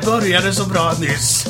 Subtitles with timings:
[0.00, 1.44] det, började så bra nyss.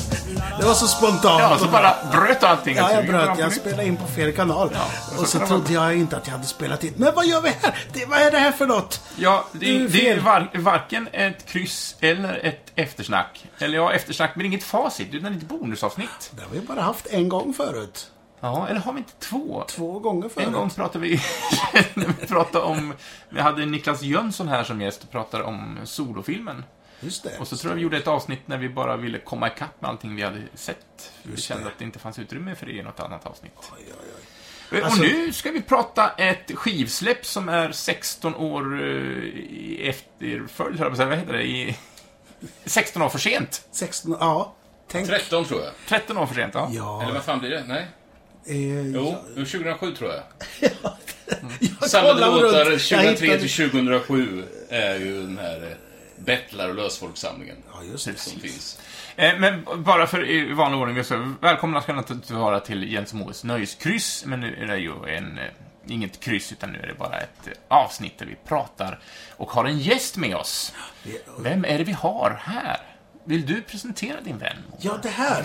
[0.58, 1.40] Det var så spontant.
[1.40, 2.76] Ja, så bara bröt allting.
[2.76, 3.38] Ja, jag vi bröt.
[3.38, 4.76] Jag spelade in på fel kanal.
[5.16, 6.94] så och så trodde jag inte att jag hade spelat in.
[6.96, 7.74] Men vad gör vi här?
[7.92, 9.00] Det, vad är det här för något?
[9.16, 9.58] Ja, det,
[9.88, 13.44] Det är det var, varken ett kryss eller ett eftersnack.
[13.58, 16.30] Eller ja, eftersnack, men inget facit, utan ett bonusavsnitt.
[16.30, 18.10] Det har vi bara haft en gång förut.
[18.40, 19.64] Ja, eller har vi inte två?
[19.68, 20.46] Två gånger förut.
[20.46, 21.20] En gång pratade vi,
[21.94, 22.94] vi pratade om,
[23.28, 26.64] vi hade Niklas Jönsson här som gäst och pratade om solofilmen.
[27.04, 27.38] Just det.
[27.38, 29.90] Och så tror jag vi gjorde ett avsnitt när vi bara ville komma ikapp med
[29.90, 31.12] allting vi hade sett.
[31.22, 31.70] Vi Just kände det.
[31.70, 33.52] att det inte fanns utrymme för det i något annat avsnitt.
[33.56, 33.92] Oj, oj,
[34.72, 34.78] oj.
[34.80, 40.78] och Alltså- nu ska vi prata ett skivsläpp som är 16 år eh, i efterföljd,
[40.78, 41.08] höll jag på att.
[41.08, 41.42] Vad heter det?
[41.44, 41.76] I
[42.64, 43.68] 16 år för sent.
[43.70, 44.54] 16, ja.
[44.88, 45.06] Tänk.
[45.08, 45.72] 13 tror jag.
[45.88, 46.68] 13 år för sent, ja.
[46.72, 47.02] Ja.
[47.02, 47.64] Eller vad fan blir det?
[47.66, 47.86] Nej?
[48.46, 50.22] Eh, Jo, 2007 tror jag.
[51.80, 52.70] jag Samlade låtar runt.
[52.70, 55.76] Jag 2003 hittade- till 2007 är ju den här eh,
[56.24, 57.56] Bettlar och lösfolksamlingen.
[57.72, 58.18] Ja, just det.
[58.18, 58.78] Som finns.
[59.16, 63.14] Eh, Men bara för i vanlig ordning, vi ska välkomna ska naturligtvis vara till Jens
[63.14, 65.44] Moes nöjeskryss, men nu är det ju en, eh,
[65.86, 68.98] inget kryss, utan nu är det bara ett eh, avsnitt där vi pratar
[69.36, 70.74] och har en gäst med oss.
[71.38, 72.76] Vem är det vi har här?
[73.24, 74.56] Vill du presentera din vän?
[74.80, 75.44] Ja, det här.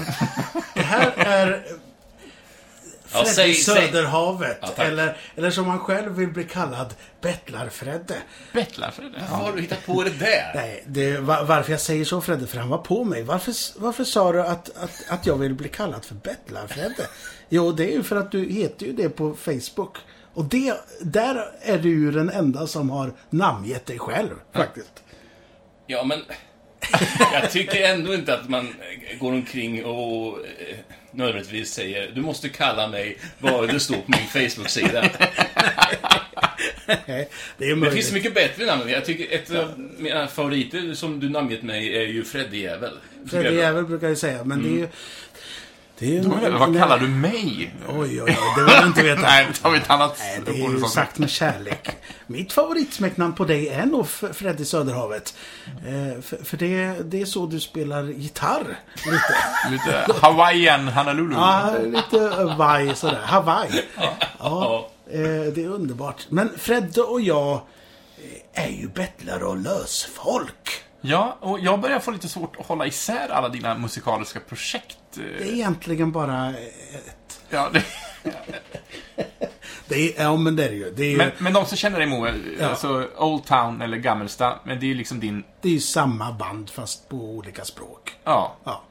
[0.74, 1.64] Det här är
[3.10, 3.76] Fredde säg- säg.
[3.92, 4.58] Söderhavet.
[4.78, 8.16] Ja, eller, eller som han själv vill bli kallad, Bettlar-Fredde.
[8.54, 9.10] Bettlar för det?
[9.32, 10.52] Vad har du hittat på det där?
[10.56, 13.24] Nej, det, va- varför jag säger så Fredde, för han var på mig.
[13.24, 17.08] Varför, varför sa du att, att, att jag vill bli kallad för Bettlar-Fredde?
[17.50, 19.98] Jo, det är ju för att du heter ju det på Facebook.
[20.34, 25.04] Och det, där är du ju den enda som har namngett dig själv, faktiskt.
[25.88, 26.22] Ja, men
[27.34, 28.76] jag tycker ändå inte att man
[29.20, 30.78] går omkring och eh,
[31.12, 35.10] nödvändigtvis säger du måste kalla mig vad det står på min Facebook-sida.
[37.58, 38.90] det är Det finns mycket bättre namn.
[38.90, 42.94] Jag tycker ett av mina favoriter som du namngett mig är ju Freddy Jävel.
[43.30, 44.88] Fredde Jävel brukar jag säga, men det är ju...
[46.00, 46.22] Det
[46.60, 47.72] Vad kallar du mig?
[47.88, 49.22] Oj, oj, oj, det vill jag inte veta.
[49.22, 51.90] Nej, vi ett annat Nej, det är ju sagt med kärlek.
[52.28, 55.34] Mitt favoritsmeknamn på dig är nog Freddy Söderhavet.
[55.66, 58.80] Eh, för för det, det är så du spelar gitarr.
[59.06, 59.36] Lite.
[59.72, 61.36] Lite Hawaiian Honolulu.
[61.36, 63.22] Ja, lite Hawaii sådär.
[63.24, 63.84] Hawaii.
[63.98, 64.90] Ja, Ja.
[65.12, 65.20] eh,
[65.54, 66.26] det är underbart.
[66.30, 67.54] Men Fredde och jag
[68.54, 70.84] eh, är ju bettlare och lösfolk.
[71.02, 74.98] Ja, och jag börjar få lite svårt att hålla isär alla dina musikaliska projekt.
[75.16, 77.42] Det är egentligen bara ett...
[77.50, 77.84] Ja, det,
[79.88, 80.92] Det är, ja, men det är det ju.
[80.96, 82.66] Det är ju, men, men de som känner dig Moe, Ja.
[82.68, 86.32] alltså Old Town eller Gammelsta, men det är ju liksom din, det är ju samma
[86.32, 88.16] band fast på olika språk.
[88.24, 88.82] ja, Ja.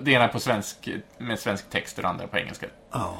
[0.00, 0.88] det ena på svensk,
[1.18, 2.66] med svensk text och det andra på engelska.
[2.92, 3.18] ja.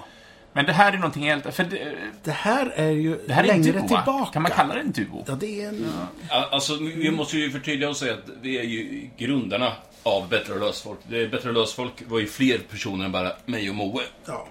[0.53, 1.95] Men det här är någonting helt, för det,
[2.25, 3.89] Det här är ju det här är en längre duo, va?
[4.03, 4.33] tillbaka.
[4.33, 5.25] Kan man kalla det en duo?
[5.27, 5.93] Ja, det är en...
[6.31, 9.73] Alltså, vi måste ju förtydliga och säga att vi är ju grundarna
[10.09, 10.99] av Bättre och lösfolk.
[11.09, 14.03] Det är Bättre och lösfolk var ju fler personer än bara mig och Moe.
[14.27, 14.49] Ja.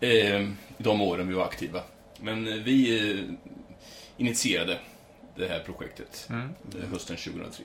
[0.00, 0.48] Eh,
[0.78, 1.80] de åren vi var aktiva.
[2.20, 3.24] Men eh, vi eh,
[4.16, 4.78] initierade
[5.36, 7.64] det här projektet eh, hösten 2003.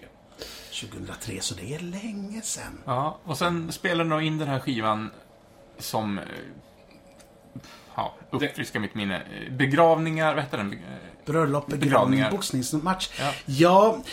[0.82, 2.82] 2003, så det är länge sedan.
[2.86, 5.10] Ja, och sen spelar de in den här skivan
[5.78, 6.24] som, eh,
[7.96, 10.76] ja, uppfriska mitt minne, begravningar, vad heter den?
[11.26, 13.10] Bröllop, begravning, boxningsmatch.
[13.20, 13.34] Ja.
[13.46, 14.04] Ja.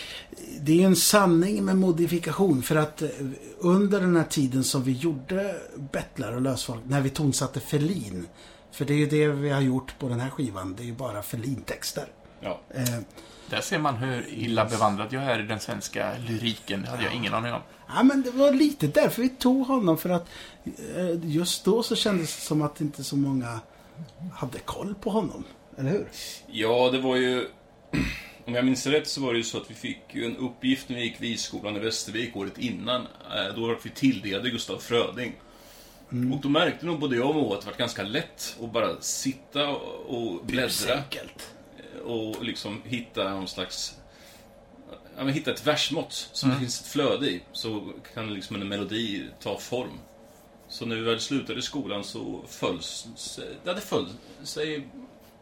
[0.60, 2.62] det är ju en sanning med modifikation.
[2.62, 3.08] För att eh,
[3.58, 8.26] under den här tiden som vi gjorde Bettlar och lösfolk, när vi tonsatte Ferlin.
[8.70, 10.74] För det är ju det vi har gjort på den här skivan.
[10.76, 12.06] Det är ju bara Ferlin-texter.
[12.40, 12.60] Ja.
[12.74, 12.98] Eh,
[13.50, 16.82] Där ser man hur illa bevandrad jag är i den svenska lyriken.
[16.82, 17.60] Det hade jag ingen aning om.
[17.88, 19.98] Ja, men det var lite därför vi tog honom.
[19.98, 20.28] För att
[20.96, 23.60] eh, just då så kändes det som att inte så många
[24.34, 25.44] hade koll på honom.
[25.78, 26.08] Eller hur?
[26.46, 27.48] ja, det var ju...
[28.46, 30.88] Om jag minns rätt så var det ju så att vi fick ju en uppgift
[30.88, 33.00] när vi gick Visskolan i Västervik året innan.
[33.00, 35.32] Eh, Då var vi tilldelade Gustav Fröding.
[36.08, 39.00] Och då märkte nog både jag och Moa att det var ganska lätt att bara
[39.00, 40.94] sitta och bläddra.
[40.96, 41.53] Enkelt.
[42.04, 43.94] Och liksom hitta någon slags...
[45.16, 47.42] Ja, men hitta ett versmått som det finns ett flöde i.
[47.52, 49.98] Så kan liksom en melodi ta form.
[50.68, 54.06] Så när vi väl slutade skolan så föll sig, det hade föll
[54.42, 54.88] sig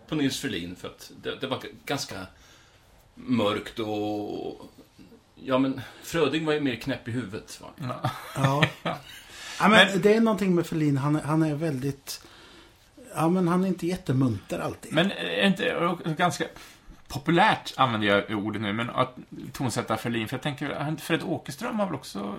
[0.09, 2.27] på Nils Ferlin för att det, det var ganska
[3.15, 4.61] mörkt och...
[5.45, 7.61] Ja, men Fröding var ju mer knäpp i huvudet.
[7.61, 7.69] Va?
[8.37, 8.65] Ja.
[8.85, 8.99] ja
[9.61, 10.97] men, Men- det är någonting med Ferlin.
[10.97, 12.23] Han, är- han är väldigt...
[13.15, 14.93] Ja, men han är inte jättemunter alltid.
[14.93, 16.45] Men är inte och ganska
[17.09, 19.17] populärt, använder jag ordet nu, men att
[19.53, 22.37] tonsätta Ferlin, för jag tänker, inte Fred Åkerström har väl också...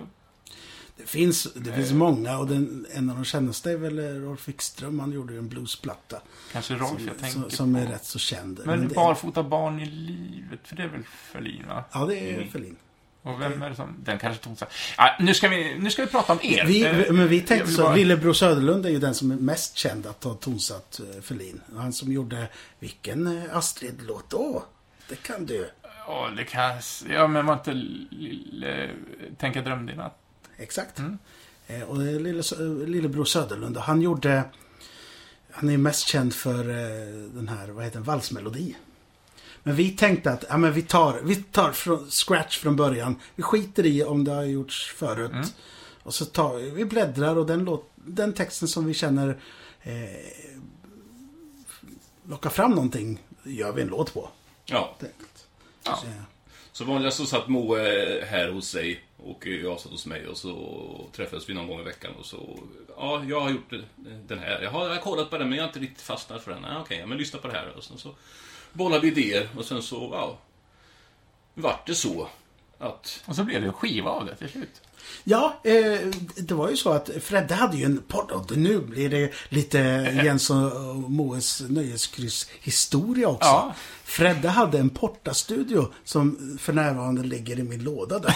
[0.96, 5.00] Det finns, det finns många och den, en av de kändaste är väl Rolf Wikström.
[5.00, 6.20] Han gjorde ju en bluesplatta.
[6.52, 8.60] Kanske Rolf jag tänker Som, som är rätt så känd.
[8.64, 11.84] Men det, Barfota barn i livet, för det är väl Ferlin, va?
[11.92, 12.76] Ja, det är Ferlin.
[13.26, 13.96] Och vem är det som...
[14.04, 14.72] Den kanske tonsatt.
[14.96, 16.64] Ja, nu, ska vi, nu ska vi prata om er.
[16.66, 19.76] Vi, Eh, men vi tänkte så, bara- Lillebror Söderlund är ju den som är mest
[19.76, 21.60] känd att ha tonsatt eh, Ferlin.
[21.76, 22.48] Han som gjorde,
[22.78, 24.64] vilken eh, Astrid-låt då?
[25.08, 25.70] Det kan du.
[26.06, 26.72] Ja, det kan...
[27.10, 28.90] Ja, men var inte lille...
[29.38, 30.18] Tänka dröm din natt?
[30.56, 30.98] Exakt.
[30.98, 31.18] Mm.
[31.66, 32.42] Eh, och Lille,
[32.86, 33.76] Lillebror Söderlund.
[33.76, 34.42] Han gjorde...
[35.50, 36.64] Han är mest känd för
[37.34, 38.76] den här, vad heter den, valsmelodi.
[39.66, 43.20] Men vi tänkte att, ja men vi tar, vi tar från scratch från början.
[43.34, 45.32] Vi skiter i om det har gjorts förut.
[45.32, 45.46] Mm.
[46.02, 49.38] Och så tar vi, vi bläddrar och den, låt, den texten som vi känner
[49.82, 49.92] eh,
[52.28, 54.28] lockar fram någonting gör vi en låt på.
[54.64, 54.96] Ja.
[55.00, 55.46] helt enkelt.
[55.84, 55.96] Ja.
[55.96, 56.06] Så,
[56.72, 57.78] Så vanligast så satt Moe
[58.24, 61.84] här hos sig och jag satt hos mig och så träffades vi någon gång i
[61.84, 62.58] veckan och så...
[62.96, 63.72] Ja, jag har gjort
[64.26, 64.62] den här.
[64.62, 66.64] Jag har, jag har kollat på den men jag har inte riktigt fastnat för den.
[66.64, 67.72] Ah, Okej, ja, men lyssna på det här.
[67.76, 68.14] Och sen så
[68.74, 70.38] bollade idéer och sen så, ja...
[71.54, 72.28] Vart det så
[72.78, 73.22] att...
[73.26, 74.80] Och så blev det en skiva av det till slut.
[75.24, 75.98] Ja, eh,
[76.36, 79.78] det var ju så att Fredde hade ju en podd och nu blir det lite
[80.24, 83.48] Jens och Moes nöjeskryss historia också.
[83.48, 83.74] Ja.
[84.04, 88.34] Fredde hade en portastudio som för närvarande ligger i min låda där.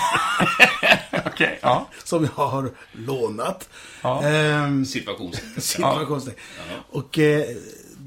[1.27, 1.89] Okej, ja.
[2.05, 3.69] som jag har lånat.
[4.03, 4.23] Ja.
[4.23, 5.63] Ehm, Situationstecken.
[5.63, 6.43] situationstecken.
[6.91, 7.57] Och eh,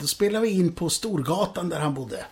[0.01, 2.25] då spelade vi in på Storgatan där han bodde.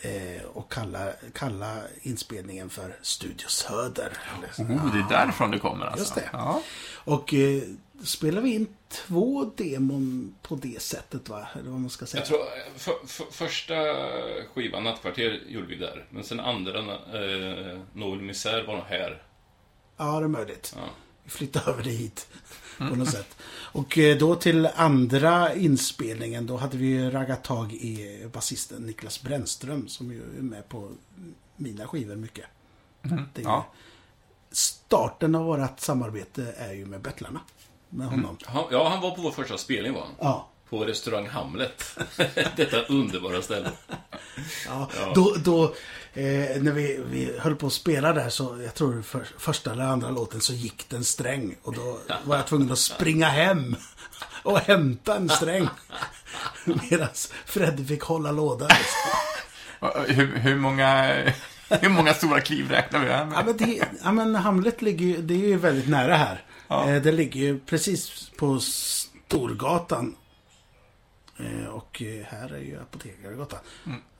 [0.00, 4.12] Eh, och kalla, kalla inspelningen för Studio Söder.
[4.58, 5.98] Oh, det är därifrån det kommer alltså.
[5.98, 6.28] Just det.
[6.32, 6.62] Ja.
[7.04, 7.62] Och eh,
[8.04, 11.48] spelade vi in två demon på det sättet va?
[11.54, 12.20] Eller vad man ska säga.
[12.20, 12.40] Jag tror,
[12.76, 13.74] för, för, första
[14.54, 16.06] skivan, Nattkvarter, gjorde vi där.
[16.10, 19.22] Men sen andra, eh, Noel Misär, var nog här.
[19.96, 20.74] Ja, det är möjligt.
[20.76, 20.82] Ja.
[21.24, 22.28] Vi flyttade över det hit.
[22.88, 23.36] På något sätt.
[23.72, 29.88] Och eh, då till andra inspelningen, då hade vi raggat tag i basisten Niklas Brännström
[29.88, 30.90] som ju är med på
[31.56, 32.46] mina skivor mycket.
[33.02, 33.26] Det Mm.
[33.34, 33.66] Ja.
[34.50, 37.40] Starten av vårt samarbete är ju med Bettlarna.
[37.88, 38.36] Med honom.
[38.44, 40.10] Han, ja, han var på vår första spelning var han.
[40.18, 40.48] Ja.
[40.70, 41.98] På restaurang Hamlet.
[42.56, 43.70] Detta underbara ställe.
[44.66, 45.64] Ja, Då, då
[46.12, 49.84] eh, när vi, vi höll på att spela där så, jag tror för, första eller
[49.84, 51.56] andra låten så gick det en sträng.
[51.62, 53.76] Och då var jag tvungen att springa hem
[54.42, 55.68] och hämta en sträng.
[56.64, 57.08] Medan
[57.46, 58.68] Fredde fick hålla låda.
[60.06, 61.12] Hur, hur, många,
[61.68, 63.44] hur många stora kliv räknar vi här Ja med?
[63.46, 66.44] men, det, ja, men Hamlet ligger ju, det är ju väldigt nära här.
[66.68, 66.90] Ja.
[66.90, 70.16] Eh, det ligger ju precis på Storgatan.
[71.44, 73.58] Eh, och eh, här är ju Apotekargatan.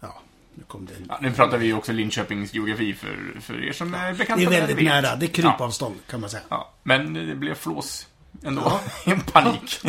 [0.00, 0.20] Ja,
[0.54, 0.92] nu kom det.
[1.08, 4.56] Ja, nu pratar vi ju också Linköpings geografi för, för er som är bekanta Det
[4.56, 6.42] är väldigt nära, det är krypavstånd kan man säga.
[6.48, 8.06] Ja, men det blev flås
[8.44, 8.80] ändå.
[9.04, 9.80] En panik.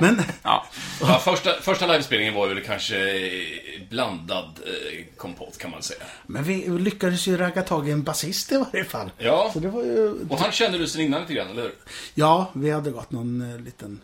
[0.00, 0.66] Men Ja.
[1.00, 6.00] Ja, första, första livespelningen var väl kanske eh, blandad eh, kompott kan man säga.
[6.26, 9.10] Men vi lyckades ju ragga tag i en basist i varje fall.
[9.18, 9.50] Ja.
[9.52, 10.26] Så det var ju...
[10.28, 11.74] Och han kände du sen innan lite grann, eller hur?
[12.14, 14.00] Ja, vi hade gått någon eh, liten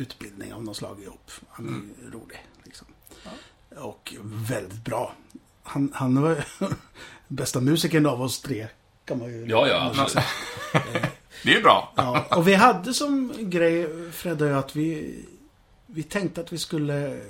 [0.00, 1.30] utbildning av något slag ihop.
[1.48, 1.90] Han är Mm.
[2.12, 2.46] rolig.
[2.64, 2.86] Liksom.
[3.76, 5.14] Och väldigt bra.
[5.62, 6.44] Han, han var
[7.28, 8.68] bästa musikern av oss tre.
[9.04, 9.46] Kan man ju...
[9.46, 10.24] Ja, ja, absolut.
[11.42, 11.92] Det är ju bra.
[11.96, 15.18] Ja, och vi hade som grej, Fred och jag, att vi,
[15.86, 17.20] vi tänkte att vi skulle...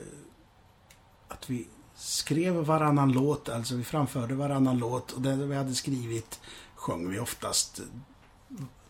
[1.29, 6.41] Att vi skrev varannan låt, alltså vi framförde varannan låt och det vi hade skrivit
[6.75, 7.81] sjöng vi oftast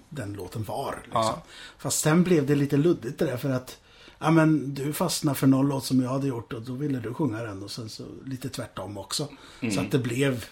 [0.09, 1.01] den låten var.
[1.05, 1.23] Liksom.
[1.23, 1.43] Ja.
[1.79, 3.79] Fast sen blev det lite luddigt det där för att
[4.19, 7.15] Ja men du fastnade för någon låt som jag hade gjort och då ville du
[7.15, 9.29] sjunga den och sen så lite tvärtom också.
[9.75, 10.45] Så att det blev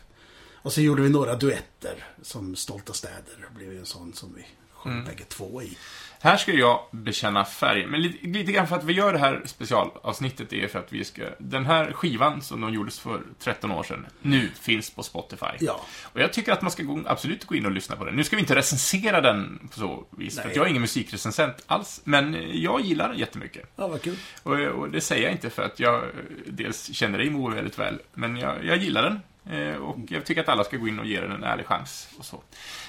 [0.66, 3.48] Och så gjorde vi några duetter som Stolta städer.
[3.56, 5.78] Blev ju en sån som vi sjöng bägge två i.
[6.20, 7.86] Här ska jag bekänna färg.
[7.86, 11.04] Men lite, lite grann för att vi gör det här specialavsnittet är för att vi
[11.04, 11.22] ska...
[11.38, 15.46] Den här skivan som de gjordes för 13 år sedan, nu finns på Spotify.
[15.60, 15.80] Ja.
[16.02, 18.14] Och jag tycker att man ska gå, absolut gå in och lyssna på den.
[18.16, 20.50] Nu ska vi inte recensera den på så vis, för Nej.
[20.50, 22.00] att jag är ingen musikrecensent alls.
[22.04, 23.72] Men jag gillar den jättemycket.
[23.76, 24.16] Ja, vad kul.
[24.42, 26.08] Och, och det säger jag inte för att jag eh,
[26.46, 29.20] dels känner dig Moe väldigt väl, men jag, jag gillar den.
[29.58, 32.08] Eh, Och jag tycker att alla ska gå in och ge den en ärlig chans.
[32.18, 32.42] Och så.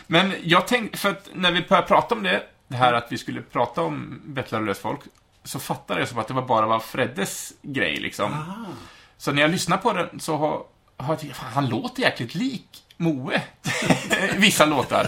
[0.07, 3.17] Men jag tänkte, för att när vi började prata om det, det här att vi
[3.17, 4.99] skulle prata om Bettlar och lösfolk,
[5.43, 8.33] så fattade jag som att det var bara var Freddes grej liksom.
[8.33, 8.65] Aha.
[9.17, 10.63] Så när jag lyssnar på den så har,
[10.97, 13.41] har jag fan, han låter jäkligt lik Moe.
[14.37, 15.07] Vissa låtar.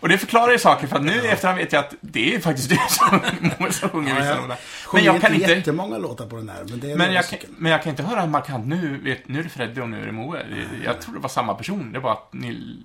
[0.00, 2.40] Och det förklarar ju saker, för att nu i efterhand vet jag att det är
[2.40, 3.20] faktiskt du som,
[3.58, 4.58] Moe som sjunger Ja, vissa låtar.
[4.92, 5.54] Men jag kan inte inte...
[5.54, 8.02] jättemånga låtar på den här, men det är Men jag, kan, men jag kan inte
[8.02, 10.46] höra markant nu, vet, nu är det Freddy och nu är det Moe.
[10.84, 12.82] Jag tror det var samma person, det är bara att ni,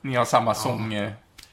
[0.00, 0.94] ni har samma sång...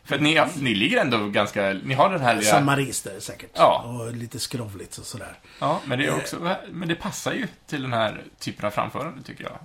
[0.08, 3.52] eh, För ni, ni ligger ändå ganska, ni har den här register säkert.
[3.54, 3.84] Ja.
[3.84, 5.40] Och lite skrovligt och sådär.
[5.60, 9.24] Ja, men det är också, men det passar ju till den här typen av framförande
[9.24, 9.60] tycker jag.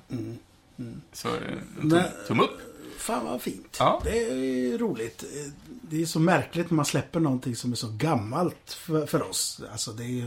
[1.12, 1.34] Så, eh,
[1.80, 2.61] tum, tum upp.
[2.99, 3.76] fan vad fint.
[3.78, 4.00] Ja.
[4.04, 5.25] Det är roligt.
[5.68, 9.61] Det är så märkligt när man släpper någonting som är så gammalt för, för oss.
[9.72, 10.26] Alltså det är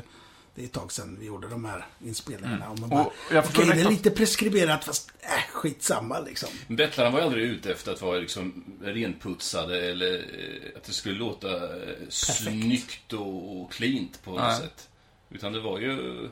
[0.55, 2.69] det är ett tag sedan vi gjorde de här inspelningarna.
[2.69, 3.11] Och man bara, Mm.
[3.29, 6.49] Och jag förstår Okej, det är lite preskriberat fast äh, skitsamma liksom.
[6.67, 11.19] Bettlarna var ju aldrig ute efter att vara liksom renputsade eller eh, att det skulle
[11.19, 14.57] låta eh, snyggt och, och cleant på något Nej.
[14.57, 14.89] sätt.
[15.29, 16.29] Utan det var ju...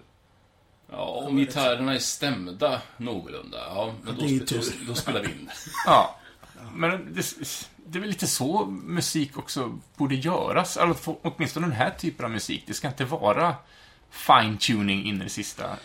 [0.92, 4.60] Ja, om gitarrerna är stämda någorlunda, ja, men Ja, då, tur.
[4.60, 5.50] då, då spelar vi in.
[5.86, 6.20] Ja.
[6.74, 7.36] Men det,
[7.86, 10.78] det är väl lite så musik också borde göras.
[10.78, 12.64] Alltså, för- åtminstone den här typen av musik.
[12.68, 13.56] Det ska inte vara
[14.14, 15.78] fine-tuning in i det sista.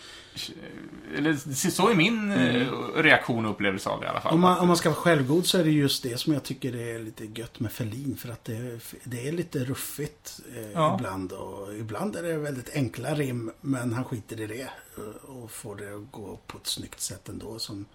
[1.15, 1.33] Eller
[1.69, 4.33] så är min eh, reaktion och upplevelse av det i alla fall.
[4.33, 6.75] Om man, om man ska vara självgod så är det just det som jag tycker
[6.75, 8.17] är lite gött med Ferlin.
[8.17, 10.95] För att det, det är lite ruffigt eh, Ja.
[10.95, 11.31] ibland.
[11.31, 13.51] Och ibland är det väldigt enkla rim.
[13.61, 14.61] Men han skiter i det.
[14.97, 17.59] eh, Och får det att gå på ett snyggt sätt ändå.
[17.59, 17.85] Som,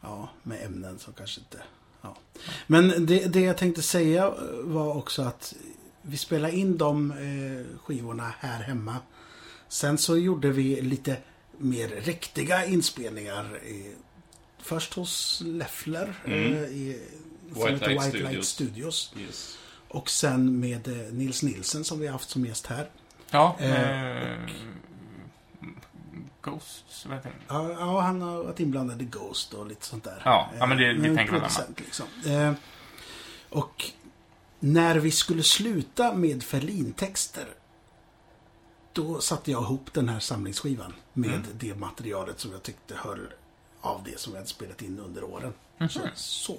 [0.00, 1.62] ja, med ämnen som kanske inte...
[2.02, 2.16] Ja.
[2.66, 5.54] Men det, det jag tänkte säga eh, var också att
[6.02, 8.96] vi spelade in de eh, skivorna här hemma.
[9.72, 11.16] Sen så gjorde vi lite
[11.58, 13.60] mer riktiga inspelningar.
[14.58, 16.52] Först hos Leffler Mm.
[16.56, 17.02] eh, i,
[17.48, 18.02] White Light White Light
[18.44, 18.48] Studios.
[18.48, 19.14] Studios.
[19.20, 19.58] Yes.
[19.88, 22.90] Och sen med eh, Nils Nilsen som vi har haft som gäst här.
[23.30, 24.38] Ja, Eh, eh,
[26.42, 27.32] Ghosts, vad heter?
[27.48, 30.22] Ja, ja, han har varit inblandad i Ghost och lite sånt där.
[30.24, 32.06] Ja, ja, men det- Eh, det en tänker man liksom.
[32.26, 32.52] Eh,
[33.48, 33.84] Och
[34.60, 37.46] när vi skulle sluta med Ferlin-texter
[38.92, 41.46] då satte jag ihop den här samlingsskivan med Mm.
[41.52, 43.26] det materialet som jag tyckte höll
[43.80, 45.52] av det som vi hade spelat in under åren.
[45.78, 45.88] Mhm.
[45.88, 46.56] Så, så.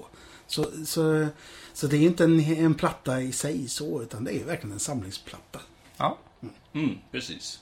[0.47, 1.27] Så, så,
[1.73, 4.79] så det är inte en, en platta i sig så, utan det är verkligen en
[4.79, 5.59] samlingsplatta.
[5.97, 6.17] Ja.
[6.73, 7.59] Mm, precis.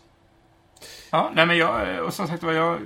[1.10, 2.80] Ja, nej men jag, och som sagt var, jag,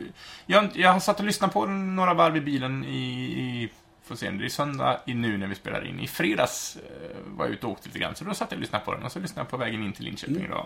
[0.46, 3.70] jag, jag satt och lyssnade på några varv i bilen i, i
[4.04, 6.00] får se, det är söndag i nu när vi spelar in.
[6.00, 8.62] I fredags eh, var jag ute och åkte lite grann, så då satt jag och
[8.62, 9.04] lyssnade på den.
[9.04, 10.58] Och så lyssnade jag på vägen in till Linköping Mm.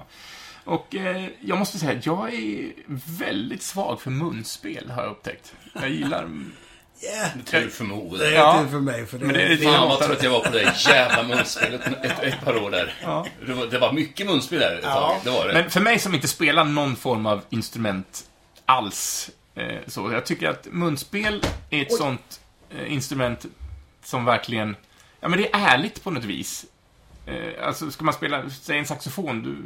[0.63, 2.71] Och eh, jag måste säga, jag är
[3.19, 5.53] väldigt svag för munspel, har jag upptäckt.
[5.73, 6.29] Jag gillar...
[7.03, 7.29] Yeah.
[7.45, 8.19] Tur förmodan.
[8.19, 8.59] Det är Ja.
[8.63, 9.05] tur för mig.
[9.05, 12.19] För det, Men det är- Fan vad trött jag var på det jävla munspelet ett,
[12.23, 12.93] ett par år där.
[13.03, 13.25] Ja.
[13.45, 14.93] Det, var, det var mycket munspel där ett Ja.
[14.93, 15.15] tag.
[15.23, 15.53] Det var det.
[15.53, 18.23] Men för mig som inte spelar någon form av instrument
[18.65, 21.97] alls, eh, så jag tycker att munspel är ett Oj.
[21.97, 22.39] sånt
[22.69, 23.45] eh, instrument
[24.03, 24.75] som verkligen,
[25.19, 26.65] ja men det är ärligt på något vis.
[27.25, 29.57] Eh, alltså, ska man spela, säg en saxofon, du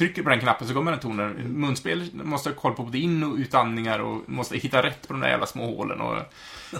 [0.00, 1.32] trycker på den knappen så kommer den tonen.
[1.60, 5.20] Munspel måste ha koll på både in och utandningar och måste hitta rätt på de
[5.20, 6.00] där jävla små hålen.
[6.00, 6.16] Och,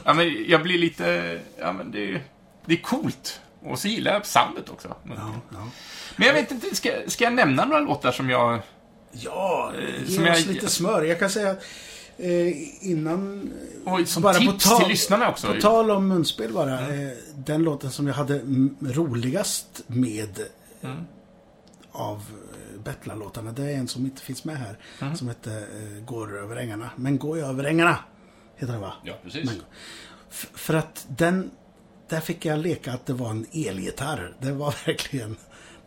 [0.05, 2.21] ja, men jag blir lite, ja men det,
[2.67, 3.41] det är coolt.
[3.62, 4.89] Och så gillar jag soundet också.
[5.09, 5.69] ja, ja.
[6.17, 8.61] Men jag vet inte, ska, ska jag nämna några låtar som jag...
[9.12, 9.73] Ja,
[10.07, 11.03] ge som oss jag- lite smör.
[11.03, 11.50] Jag kan säga
[12.19, 13.53] eh, innan...
[13.85, 15.47] Och som Bara på tips tal- till lyssnarna också.
[15.55, 16.81] På tal om munspel bara.
[16.81, 18.39] Eh, den låten som jag hade
[18.83, 20.39] roligast med
[20.83, 20.97] Mm.
[21.93, 22.50] av eh,
[22.83, 23.53] Bettlar-låtarna.
[23.53, 24.79] Det är en som inte finns med här.
[25.01, 25.17] Mm.
[25.17, 26.91] Som heter eh, Går över ängarna.
[26.97, 27.99] Men går jag över ängarna?
[28.57, 28.95] Heter den va?
[29.05, 29.45] Ja, precis.
[29.45, 29.63] Men,
[30.55, 31.51] för att den...
[32.09, 34.37] Där fick jag leka att det var en elgitarr.
[34.41, 35.37] Det var verkligen...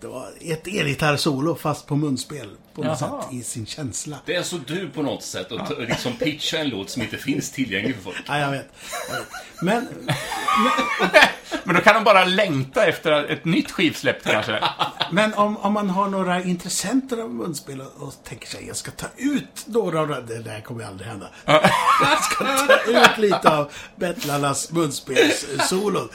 [0.03, 2.49] Det var ett elgitarr-solo fast på munspel.
[2.75, 3.21] På något Jaha.
[3.21, 4.17] sätt i sin känsla.
[4.25, 7.17] Det är så du på något sätt att ta- liksom pitcha en låt som inte
[7.17, 8.17] finns tillgänglig för folk.
[8.27, 8.65] Ja, jag vet.
[9.09, 9.27] Jag vet.
[9.61, 9.87] Men
[11.63, 14.63] Men då kan de bara längta efter ett nytt skivsläpp kanske.
[15.11, 18.91] Men om, om man har några intressenter av munspel och, och tänker sig jag ska
[18.91, 21.29] ta ut några av de- det där kommer aldrig hända.
[21.45, 26.09] jag ska ta ut lite av bettlarnas munspelssolon.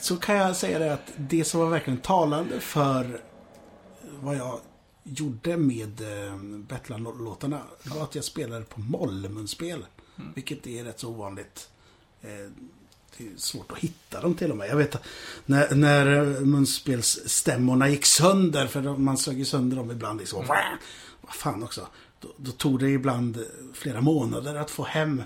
[0.00, 3.20] Så kan jag säga det att det som var verkligen talande för
[4.20, 4.60] vad jag
[5.04, 6.36] gjorde med eh,
[6.68, 9.86] Bettlar-låtarna det var att jag spelade på mollmunspel.
[10.34, 11.68] Vilket är rätt så ovanligt.
[12.22, 12.28] Eh,
[13.16, 14.68] det är svårt att hitta dem till och med.
[14.68, 14.96] Jag vet
[15.46, 20.46] när, när eh, munspelsstämmorna gick sönder, för man sög ju sönder dem ibland liksom.
[21.20, 21.88] Vad fan också.
[22.20, 23.44] Då, då tog det ibland
[23.74, 25.22] flera månader att få hem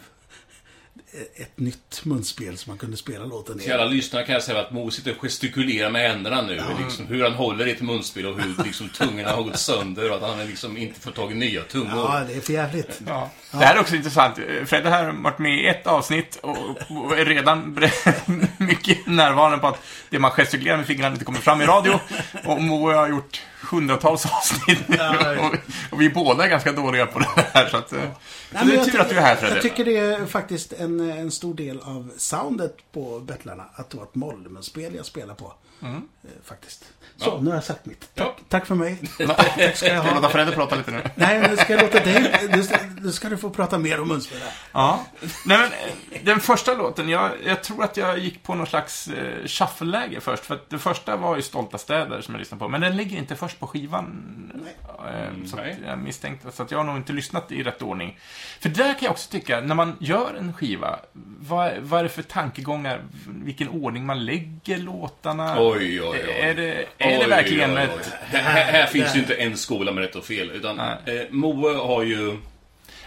[1.36, 3.62] ett nytt munspel som man kunde spela låten i.
[3.62, 6.60] Till alla lyssnare kan jag säga att Mo sitter och gestikulerar med händerna nu.
[6.84, 10.16] Liksom, hur han håller i ett munspel och hur liksom, tungorna har gått sönder och
[10.16, 11.90] att han liksom inte får tag i nya tungor.
[11.96, 13.00] Ja, det är för jävligt.
[13.06, 13.30] Ja.
[13.50, 14.36] Det här är också intressant.
[14.66, 17.78] Fredde här har varit med i ett avsnitt och är redan
[18.58, 19.78] mycket närvarande på att
[20.10, 22.00] det man gestikulerar med fingrarna inte kommer fram i radio.
[22.44, 24.78] Och Mo och jag har gjort hundratals avsnitt.
[24.88, 25.46] Ja, ja.
[25.46, 25.54] och,
[25.90, 27.68] och vi båda är ganska dåliga på det här.
[27.68, 28.06] Så, att, så Nej,
[28.50, 29.54] det är jag tur tycker- att du är här Fredde.
[29.54, 33.96] Jag tycker det är faktiskt en en stor del av soundet på Bettlarna att det
[33.96, 35.52] var ett Molmenspel jag spelade på.
[35.82, 36.08] Mm.
[36.22, 36.84] Eh, faktiskt.
[37.16, 37.38] Så, Ja.
[37.42, 38.00] nu har jag sagt mitt.
[38.14, 38.34] Tack, Ja.
[38.48, 38.96] tack för mig.
[39.26, 40.14] Tack ska jag ha.
[40.14, 41.02] Låta Fredde prata lite nu.
[41.14, 42.48] Nej, men ska jag låta dig...
[42.56, 44.40] Nu ska, nu ska du få prata mer om munspel.
[44.72, 45.04] Ja.
[45.46, 49.08] Nej, men, eh, den första låten, jag, jag tror att jag gick på någon slags
[49.08, 50.44] eh, shuffle-läge först.
[50.44, 52.68] För att det första var ju Stolta städer som jag lyssnade på.
[52.68, 54.22] Men den ligger inte först på skivan.
[54.54, 54.74] Nej.
[55.12, 55.72] Eh, så Nej.
[55.72, 56.52] att jag misstänkte.
[56.52, 58.18] Så att jag har nog inte lyssnat i rätt ordning.
[58.60, 60.98] För där kan jag också tycka, när man gör en skiva,
[61.40, 63.00] vad, vad är det för tankegångar?
[63.28, 65.54] Vilken ordning man lägger låtarna?
[65.58, 66.30] Oj, oj, oj.
[66.40, 68.00] Är det, är det Oj, verkligen oj, oj.
[68.00, 68.12] ett...
[68.20, 69.14] Här, här, här finns där.
[69.14, 70.50] ju inte en skola med rätt och fel.
[70.50, 70.94] Utan eh,
[71.30, 72.38] Moe har ju...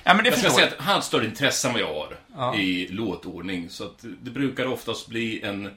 [0.03, 2.17] Ja, men det Jag ska säga att han har större intresse än vad jag har
[2.35, 2.55] Ja.
[2.55, 3.69] i låtordning.
[3.69, 5.69] Så att det brukar oftast bli en...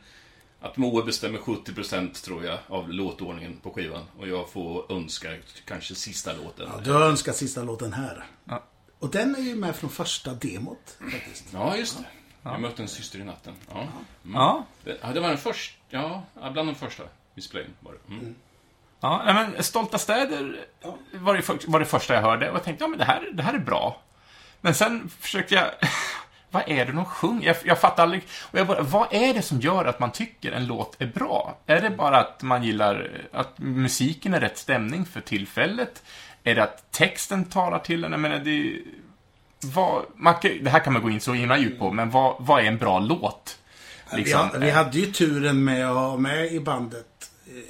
[0.60, 4.02] Att Moe bestämmer 70% tror jag av låtordningen på skivan.
[4.18, 5.28] Och jag får önska
[5.64, 6.68] kanske sista låten.
[6.74, 8.24] Ja, du har önskat sista låten här.
[8.44, 8.64] Ja.
[8.98, 11.44] Och den är ju med från första demot, faktiskt.
[11.52, 12.04] Ja, just det.
[12.42, 13.54] Jag mötte en syster i natten.
[13.68, 14.34] Ja, mm.
[14.34, 14.66] Ja.
[14.84, 15.74] det, ja, det var den första.
[15.90, 16.22] Ja,
[16.52, 17.02] bland de första
[17.38, 18.14] vi spelade in var det.
[18.14, 18.34] Mm.
[19.00, 20.56] Ja, nej, men Stolta städer
[21.12, 23.28] var det, för, var det första jag hörde och jag tänkte, ja men det här,
[23.32, 24.00] det här är bra.
[24.60, 25.70] Men sen försökte jag,
[26.50, 27.46] vad är det de sjunger?
[27.46, 30.52] Jag, jag fattar aldrig, och jag bara, vad är det som gör att man tycker
[30.52, 31.56] en låt är bra?
[31.66, 36.02] Är det bara att man gillar, att musiken är rätt stämning för tillfället?
[36.44, 38.12] Är det att texten talar till en?
[38.12, 38.78] Jag menar, det,
[39.60, 42.60] vad, man, det här kan man gå in så himla djupt på, men vad, vad
[42.60, 43.58] är en bra låt?
[44.10, 47.17] Vi, Liksom, ha, vi hade ju turen med att ha med i bandet eh,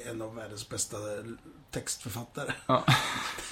[0.09, 0.97] en av världens bästa
[1.71, 2.53] textförfattare.
[2.67, 2.83] Ja.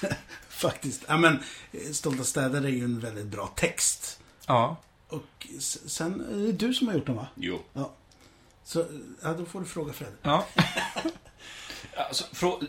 [0.48, 1.04] Faktiskt.
[1.08, 1.42] Ja, men
[1.72, 4.20] eh, Stolta städer är ju en väldigt bra text.
[4.46, 4.76] ja.
[5.08, 5.46] Och
[5.86, 7.26] sen är det du som har gjort den, va?
[7.34, 7.62] Jo.
[7.72, 7.92] Ja.
[8.64, 8.84] Så,
[9.22, 10.12] ja, då får du fråga Fred.
[10.22, 10.46] ja.
[11.96, 12.60] Alltså, frå,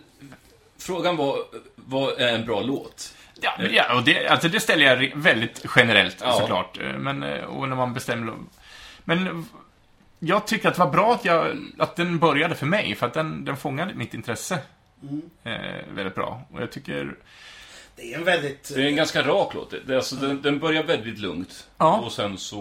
[0.78, 1.40] frågan var,
[1.76, 3.14] vad är en bra låt?
[3.42, 6.40] Ja, men ja och det, alltså det ställer jag väldigt generellt Ja.
[6.40, 6.78] såklart.
[6.82, 8.34] Eh, Men, eh, och när man bestämmer...
[9.04, 9.42] Men eh,
[10.20, 13.14] jag tycker att det var bra att, jag, att den började för mig, för att
[13.14, 14.60] den, den fångade mitt intresse
[15.44, 15.54] eh,
[15.94, 16.42] väldigt bra.
[16.54, 17.16] Och jag tycker...
[17.96, 18.72] Det är en väldigt...
[18.76, 19.74] Det är en ganska rak låt.
[19.88, 21.68] Det, alltså, den, den börjar väldigt lugnt.
[21.78, 21.98] Ja.
[22.00, 22.60] Och sen så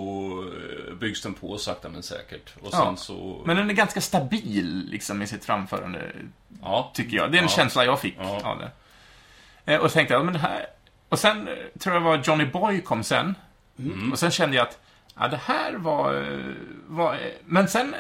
[0.89, 2.55] eh, byggs den på sakta men säkert.
[2.61, 2.85] Och Ja.
[2.85, 3.43] sen så...
[3.47, 6.13] Men den är ganska stabil liksom i sitt framförande,
[6.63, 6.91] ja.
[6.95, 7.33] tycker jag.
[7.33, 7.57] Det är en Ja.
[7.57, 8.41] känsla jag fick Ja.
[8.45, 8.71] av det.
[9.73, 10.67] Eh, och så tänkte jag, men det här...
[11.09, 13.35] Och sen eh, tror jag det var Johnny Boy kom sen.
[13.79, 14.13] Mm.
[14.13, 14.79] Och sen kände jag att,
[15.19, 16.35] ja det här var...
[16.87, 17.95] var men sen,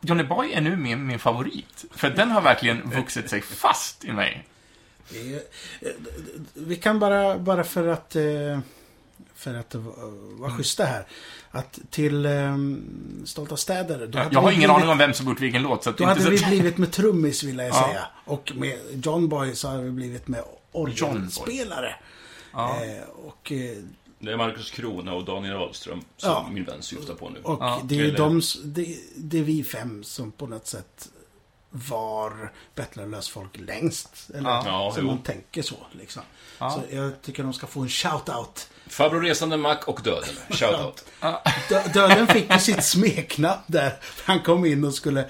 [0.00, 1.84] Johnny Boy är nu min, min favorit.
[1.90, 4.46] För den har verkligen vuxit sig fast i mig.
[5.14, 5.92] Är- eh,
[6.54, 8.58] Vi kan bara, bara för att eh,
[9.34, 9.74] för att
[10.38, 11.04] vara schyssta här.
[11.50, 12.56] Att till eh,
[13.24, 13.98] Stolta städer.
[14.00, 16.04] Hade Jag har vi ingen blivit, aning om vem som gjort vilken låt, så Då
[16.04, 16.46] hade vi så...
[16.48, 17.86] blivit med trummis vill jag Ja.
[17.88, 18.02] säga.
[18.24, 21.94] Och med John Boy så hade vi blivit med orgelspelare.
[22.52, 22.84] Ja.
[22.84, 23.52] Eh, och
[24.22, 26.48] Det är Markus Krona och Daniel Ahlström som Ja.
[26.52, 27.40] min vän syftar på nu.
[27.42, 31.08] Och Ja, det är ju de, det, det är vi fem som på något sätt
[31.70, 34.30] var Bettlelös folk längst.
[34.34, 34.92] Eller Ja.
[34.94, 35.10] Som jo.
[35.10, 36.22] man tänker så liksom.
[36.58, 36.70] Ja.
[36.70, 38.68] Så jag tycker de ska få en shout-out.
[38.86, 40.34] Farbror Resande Mac och Döden.
[40.50, 41.04] Shoutout.
[41.68, 43.96] Dö- Döden fick ju sitt smeknamn där.
[44.24, 45.28] Han kom in och skulle eh,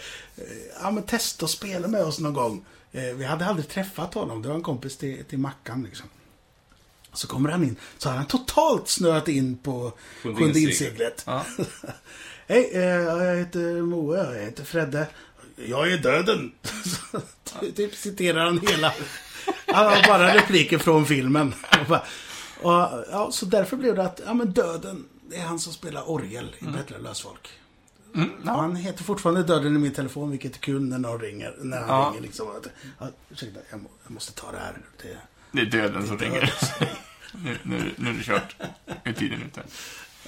[0.82, 2.64] ja, men testa och spela med oss någon gång.
[2.92, 4.42] Eh, Vi hade aldrig träffat honom.
[4.42, 6.06] Det var en kompis till, till Mackan liksom.
[7.12, 7.76] Så kommer han in.
[7.98, 9.92] Så har han totalt snöat in på
[10.22, 11.22] Sjunde inseglet.
[11.26, 11.44] Ja.
[12.48, 14.34] Hej, eh, jag heter Moe.
[14.34, 15.06] Jag heter Fredde.
[15.56, 16.52] Jag är döden.
[17.76, 18.92] Typ citerar han hela.
[19.66, 21.54] Han har bara repliker från filmen.
[21.80, 22.02] Och bara-
[22.62, 26.10] Och, ja, så därför blev det att, ja men döden, det är han som spelar
[26.10, 27.48] orgel i Bettlelös folk.
[28.14, 28.52] Mm, ja.
[28.52, 31.54] Han heter fortfarande Döden i min telefon, vilket är kul när någon ringer.
[31.58, 32.08] När han Ja.
[32.10, 32.48] ringer liksom.
[32.98, 34.74] Att, ursäkta, jag, må, jag måste ta det här.
[35.02, 35.16] Det,
[35.52, 36.54] Det är döden som det ringer.
[37.44, 38.56] Nu, nu, nu är det kört.
[38.86, 39.62] Nu är tiden ute.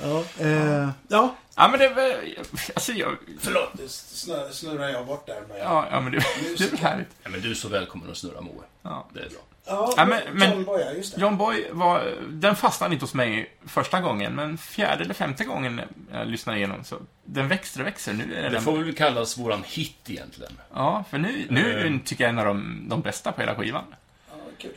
[0.02, 2.36] Ja, eh, ja, Ja, men det är väl...
[2.74, 3.16] Alltså, jag...
[3.40, 3.74] förlåt.
[3.78, 5.40] Nu snurrar, snurrar jag bort där.
[5.48, 6.18] Men, Ja, ja men det,
[6.58, 7.08] det är väl härligt.
[7.22, 8.64] Ja, men du är så välkommen att snurra Moe.
[8.82, 9.08] Ja.
[9.14, 9.38] Det är bra.
[9.66, 11.20] ja, Ja, men- men- John Boya, just det.
[11.20, 12.14] John Boy var...
[12.28, 15.80] Den fastnade inte hos mig första gången, men fjärde eller femte gången
[16.12, 16.98] jag lyssnade igenom så...
[17.24, 18.12] Den växer och växer.
[18.12, 18.62] Nu är Det den...
[18.62, 20.52] får väl kallas våran hit egentligen.
[20.74, 22.06] Ja, för nu, nu Eh.
[22.08, 23.84] tycker jag en av de, de bästa på hela skivan.
[24.30, 24.72] Ja, kul.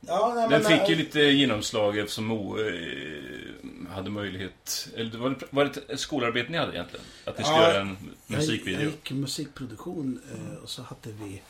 [0.00, 4.88] Ja, nej, Den men, fick ju eh, lite genomslag eftersom Moe eh, hade möjlighet...
[4.96, 7.04] Eller var det, var det ett skolarbete ni hade egentligen?
[7.24, 8.80] Att ni skulle Ja, göra en Jag, musikvideo?
[8.80, 11.42] jag gick musikproduktion eh, och så hade vi,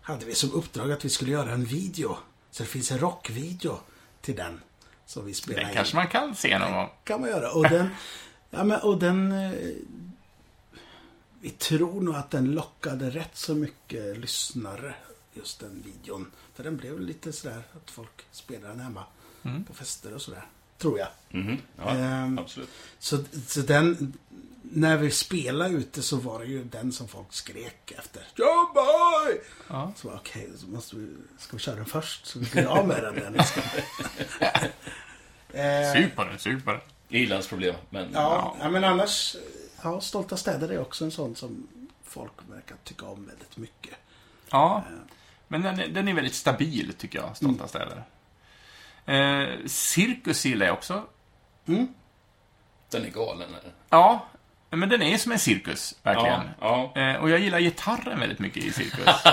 [0.00, 2.16] hade vi som uppdrag att vi skulle göra en video.
[2.50, 3.78] Så det finns en rockvideo
[4.20, 4.60] till den.
[5.06, 5.74] Som vi spelar Den in.
[5.74, 6.88] kanske man kan se någon gång.
[7.04, 7.50] kan man göra.
[7.52, 7.88] Och den,
[8.50, 9.52] ja, men, och den eh,
[11.40, 14.94] vi tror nog att den lockade rätt så mycket lyssnare.
[15.38, 16.30] Just den videon.
[16.54, 19.04] För den blev lite sådär att folk spelade den hemma.
[19.42, 19.64] Mm.
[19.64, 20.46] På fester och sådär.
[20.78, 21.08] tror jag.
[21.30, 21.58] Mhm.
[21.76, 22.68] Ja, Ehm, absolut.
[22.98, 24.12] Så, så den,
[24.62, 28.22] när vi spelade ute så var det ju den som folk skrek efter.
[28.36, 29.40] John Boy!
[29.68, 29.92] Ja.
[29.96, 33.02] Så okej, så måste vi, ska vi köra den först så vi blir av med
[33.02, 33.16] den.
[33.18, 33.60] Eller ska...
[35.58, 36.80] eh, Sug på den, sug på den.
[37.08, 38.12] Irlandsproblem, men...
[38.12, 39.36] ja, ja, men annars,
[39.82, 41.68] ja, Stolta städer är också en sån som
[42.04, 43.94] folk verkar tycka om väldigt mycket.
[44.50, 44.84] Ja,
[45.48, 47.68] men den, är- den är väldigt stabil, tycker jag, Stolta Mm.
[47.68, 48.02] städer.
[49.06, 51.02] Eh, Cirkus gillar jag också.
[51.68, 51.88] Mm.
[52.90, 53.48] Den är galen.
[53.48, 53.72] Eller?
[53.90, 54.26] Ja,
[54.70, 56.40] men den är som en cirkus, verkligen.
[56.60, 57.00] Ja, ja.
[57.02, 59.04] Eh, och jag gillar gitarren väldigt mycket i cirkus.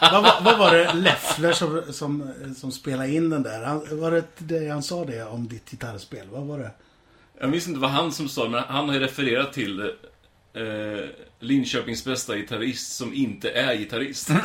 [0.00, 3.64] vad, var- vad var det Leffler som, som, som spelade in den där?
[3.64, 6.28] Han, var det det han sa det om ditt gitarrspel?
[6.30, 6.70] Vad var det?
[7.40, 11.08] Jag minns inte vad han som sa det, men han har ju refererat till eh,
[11.40, 14.30] Linköpings bästa gitarrist som inte är gitarrist.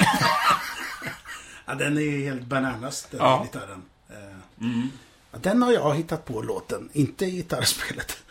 [1.66, 3.44] Ja, den är ju helt bananas, den Ja.
[3.44, 3.82] gitarren.
[4.10, 4.16] Eh,
[4.62, 4.90] Mm.
[5.32, 8.24] den har jag hittat på låten, inte gitarrspelet.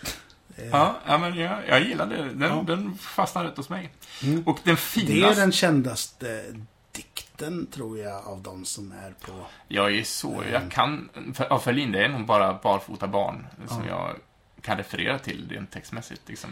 [0.57, 2.17] Eh, ja, ja, men jag, jag gillar det.
[2.25, 2.65] Den, Ja.
[2.67, 3.91] den fastnar rätt hos mig.
[4.23, 4.43] Mm.
[4.47, 5.41] Och den Det är finaste...
[5.41, 6.45] den kändaste
[6.93, 9.47] dikten, tror jag, av de som är på...
[9.69, 10.43] Jag är så...
[10.53, 11.09] Jag kan...
[11.35, 13.89] För, ja, Ferlin, det är nog bara barfota barn som Ja.
[13.89, 14.17] jag
[14.63, 16.23] kan referera till rent textmässigt.
[16.29, 16.51] Liksom.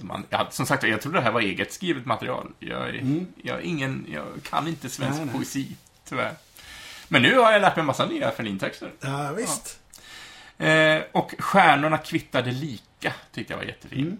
[0.00, 2.52] Man, jag, hade- som sagt, jag trodde det här var eget skrivet material.
[2.58, 3.26] Jag, Mm.
[3.42, 5.34] jag, ingen, jag kan inte svensk Nej, nej.
[5.34, 5.76] poesi,
[6.08, 6.34] tyvärr.
[7.08, 8.92] Men nu har jag lärt mig en massa nya Ferlin-texter.
[9.00, 9.80] Ja, visst.
[10.58, 14.00] Eh, och Stjärnorna kvittade lika, tyckte jag var jättefin.
[14.06, 14.18] Mm.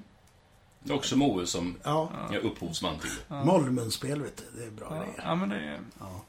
[0.81, 3.11] Det är också Moe som Ja, jag är upphovsman till.
[3.29, 4.61] Mollmunspel, vet du.
[4.61, 5.23] Det är bra Ja, grejer.
[5.25, 5.79] ja, men det är...
[6.01, 6.23] Ja,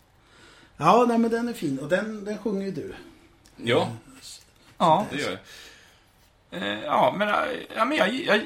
[0.77, 1.79] ja nej, men den är fin.
[1.79, 2.95] Och den, den sjunger ju du.
[3.57, 3.91] Ja,
[4.77, 5.39] Ja, det gör
[6.51, 6.61] jag.
[6.63, 7.27] eh, ja men,
[7.75, 8.41] ja, men jag, jag,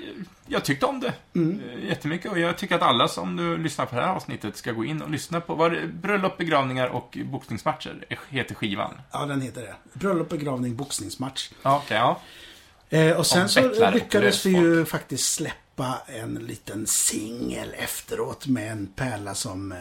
[0.50, 1.62] jag tyckte om det Mm.
[1.70, 2.32] eh, jättemycket.
[2.32, 5.02] Och jag tycker att alla som nu lyssnar på det här avsnittet ska gå in
[5.02, 8.94] och lyssna på vad det, Bröllop, begravningar och boxningsmatcher heter skivan.
[9.12, 9.76] Ja, den heter det.
[9.94, 11.50] Bröllop, begravning, boxningsmatch.
[11.62, 12.22] Ja, okej, ja.
[12.90, 18.88] Eh, och sen så lyckades vi ju faktiskt släppa en liten singel efteråt med en
[18.88, 19.78] pärla som, eh,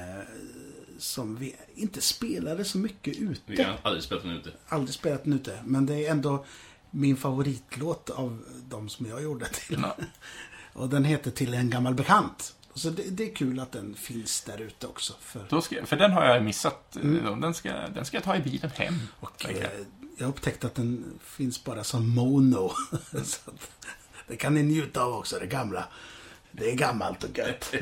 [0.99, 3.41] som vi inte spelade så mycket ute.
[3.47, 4.51] Vi har aldrig spelat den ute.
[4.69, 5.59] Aldrig spelat den ute.
[5.65, 6.45] Men det är ändå
[6.91, 9.79] min favoritlåt av de som jag gjorde till.
[9.83, 9.97] Ja.
[10.79, 12.55] Och den heter Till en gammal bekant.
[12.75, 15.12] Så det, det är kul att den finns där ute också.
[15.21, 16.97] För, ska, för den har jag missat.
[16.97, 17.25] eh, Mm.
[17.25, 17.35] då.
[17.35, 18.95] Den, ska, den ska jag ta i bilen hem.
[19.21, 19.67] och eh,
[20.19, 22.73] jag upptäckte att den finns bara som mono.
[23.25, 23.51] så
[24.29, 25.85] det kan ni njuta av också, det gamla.
[26.51, 27.75] Det är gammalt och gött.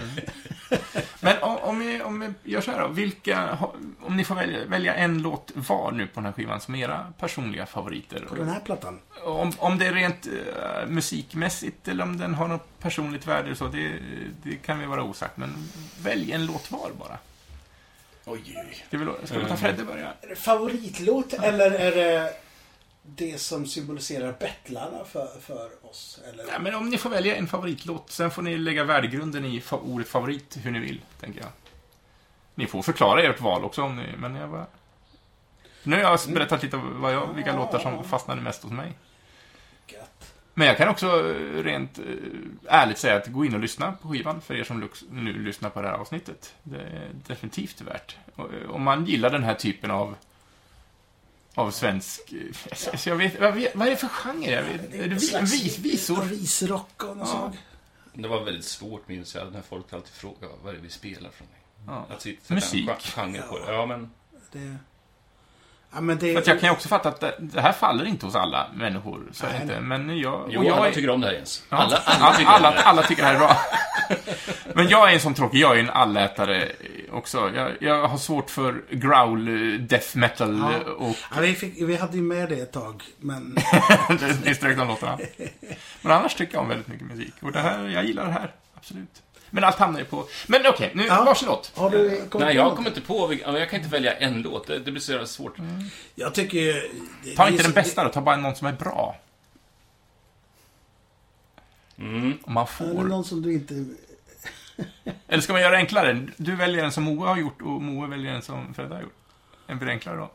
[1.20, 2.88] Men om, om, vi, om vi gör så här då.
[2.88, 3.58] Vilka,
[4.00, 6.78] om ni får välja, välja en låt var nu på den här skivan som är
[6.78, 8.20] era personliga favoriter.
[8.28, 8.98] På den här plattan.
[9.24, 13.66] Om, om det är rent eh, musikmässigt eller om den har något personligt värde så,
[13.66, 13.92] det,
[14.42, 15.36] det kan vi vara osagt.
[15.36, 15.68] Men
[16.02, 17.18] välj en låt var bara.
[18.24, 18.84] Oj, oj.
[18.88, 20.12] Ska vi, ska vi låta Fredde börja?
[20.36, 22.32] Favoritlåt eller är det
[23.06, 26.20] det som symboliserar bettlarna för, för oss?
[26.32, 26.44] Eller?
[26.52, 29.80] Ja, men om ni får välja en favoritlåt, sen får ni lägga värdegrunden i fa-
[29.82, 31.48] ordet favorit hur ni vill, tänker jag.
[32.54, 34.66] Ni får förklara ert val också om ni, men jag bara...
[35.82, 37.56] Nu har jag berättat lite vad jag, vilka Ja.
[37.56, 38.92] låtar som fastnade mest hos mig.
[39.86, 40.34] Gött.
[40.54, 42.04] Men jag kan också eh, rent eh,
[42.68, 45.82] ärligt säga att gå in och lyssna på skivan för er som nu lyssnar på
[45.82, 46.54] det här avsnittet.
[46.62, 48.16] Det är definitivt värt.
[48.38, 50.14] Eh, Om man gillar den här typen av
[51.56, 52.32] av svensk...
[52.32, 54.50] eh, jag vet, vad, vad är det för genre?
[54.50, 56.22] Jag vet, är det vis, visor?
[56.22, 57.54] Visrock och något.
[58.14, 61.30] Det var väldigt svårt minns jag, när folk alltid frågade vad är det vi spelar
[61.30, 61.48] från.
[61.86, 62.06] Ja.
[62.14, 62.88] Att sitta Musik.
[62.88, 63.72] en genre på det.
[63.72, 64.10] Ja, men...
[64.52, 64.76] Det...
[65.94, 66.36] Ja, men det...
[66.36, 69.28] Att jag kan ju också fatta att det, det här faller inte hos alla människor.
[69.32, 69.80] Så är det Nej, inte.
[69.80, 70.48] Men jag...
[70.50, 71.62] Jo, jag alla är- tycker om det här Jens.
[71.70, 73.56] Ja, Alla, alla tycker alla, det alla tycker det här är bra.
[74.74, 76.72] Men jag är en sån tråkig, jag är en allätare
[77.16, 77.50] också.
[77.54, 80.72] Jag, jag har svårt för growl, eh, death metal Ja.
[80.72, 83.56] eh, och Ja, vi, fick, vi hade ju med det ett tag, men...
[84.44, 85.18] det, strök de låtarna.
[86.02, 87.34] Men annars tycker jag om väldigt mycket musik.
[87.42, 89.22] Och det här, jag gillar det här, absolut.
[89.50, 90.24] Men allt hamnar ju på...
[90.46, 91.24] Men okej, nu, Ja.
[91.24, 91.68] varsågod.
[91.74, 92.76] Har du kommit Nej, jag något?
[92.76, 93.34] kommer inte på...
[93.44, 94.66] Jag kan inte välja en låt.
[94.66, 95.56] Det, det blir så jävla svårt.
[96.14, 96.90] Jag tycker ju...
[97.36, 99.16] Ta inte den bästa då, ta bara någon som är bra.
[101.98, 102.38] Mm.
[102.42, 103.04] Om man Är det får.
[103.04, 103.74] någon som du inte...
[105.28, 106.26] Eller ska man göra det enklare?
[106.36, 109.14] Du väljer en som Moe har gjort och Moe väljer en som Fredde har gjort.
[109.66, 110.30] En blir enklare då.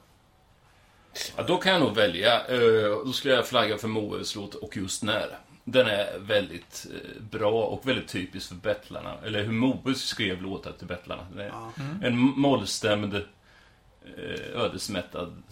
[1.38, 2.46] Ja, då kan jag nog välja.
[2.48, 2.60] eh,
[3.06, 5.38] Då skulle jag flagga för Moes låt Och just när.
[5.64, 9.14] Den är väldigt eh, bra och väldigt typisk för bettlarna.
[9.26, 11.28] Eller hur Moe skrev låtar till bettlarna.
[11.38, 11.72] Ja.
[12.04, 15.44] En mollstämd, eh, ödesmättad,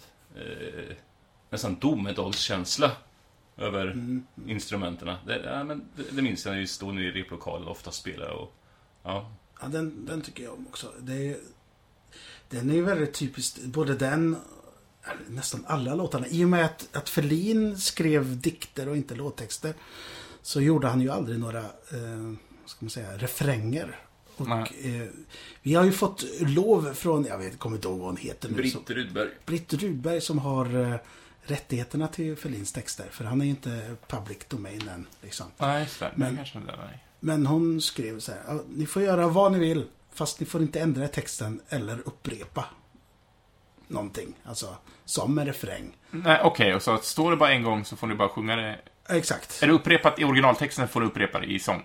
[1.50, 2.90] nästan domedagskänsla
[3.56, 4.26] över Mm.
[4.46, 5.14] instrumenten.
[5.26, 7.90] Det, ja, men det, det minns jag när vi stod nere i replokalen och ofta
[7.90, 8.30] spelade.
[8.32, 8.54] Och,
[9.02, 9.32] ja.
[9.60, 10.92] Ja, den, den tycker jag om också.
[11.00, 11.36] Det är,
[12.48, 14.36] den är ju väldigt typiskt, både den
[15.28, 16.26] nästan alla låtarna.
[16.26, 19.74] I och med att, att Ferlin skrev dikter och inte låttexter
[20.42, 22.32] så gjorde han ju aldrig några, eh,
[22.66, 23.98] ska man säga, refränger.
[24.36, 24.48] Och,
[24.84, 25.08] eh,
[25.62, 28.54] vi har ju fått lov från, jag vet, kommer inte ihåg vad hon heter nu.
[28.54, 29.28] Britt Rydberg.
[29.46, 30.96] Britt Rudberg som har eh,
[31.42, 33.06] rättigheterna till Ferlins texter.
[33.10, 35.06] För han är ju inte public domain än.
[35.22, 35.46] Liksom.
[35.58, 36.12] Nej, just det.
[36.14, 36.36] Men- Men...
[36.36, 37.04] kanske inte nej.
[37.20, 38.40] Men hon skrev så här.
[38.46, 39.86] "Ja, Ni får göra vad ni vill.
[40.14, 42.64] Fast ni får inte ändra texten eller upprepa
[43.88, 44.34] någonting.
[44.44, 45.96] Alltså, som en refräng.
[46.10, 46.74] Nej, okej.
[46.74, 48.78] och så att står det bara en gång så får ni bara sjunga det.
[49.08, 49.62] Exakt.
[49.62, 51.82] Är det upprepat i originaltexten får du upprepa det i sång.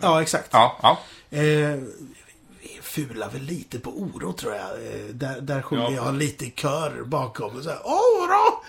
[0.00, 0.48] Ja, exakt.
[0.52, 0.98] Ja, ja.
[1.38, 1.78] Eh,
[2.94, 4.70] fular väl lite på oro tror jag.
[4.70, 5.92] Eh, där, där sjunger Ja.
[5.92, 7.56] jag lite kör bakom.
[7.56, 8.62] Och så här, oro!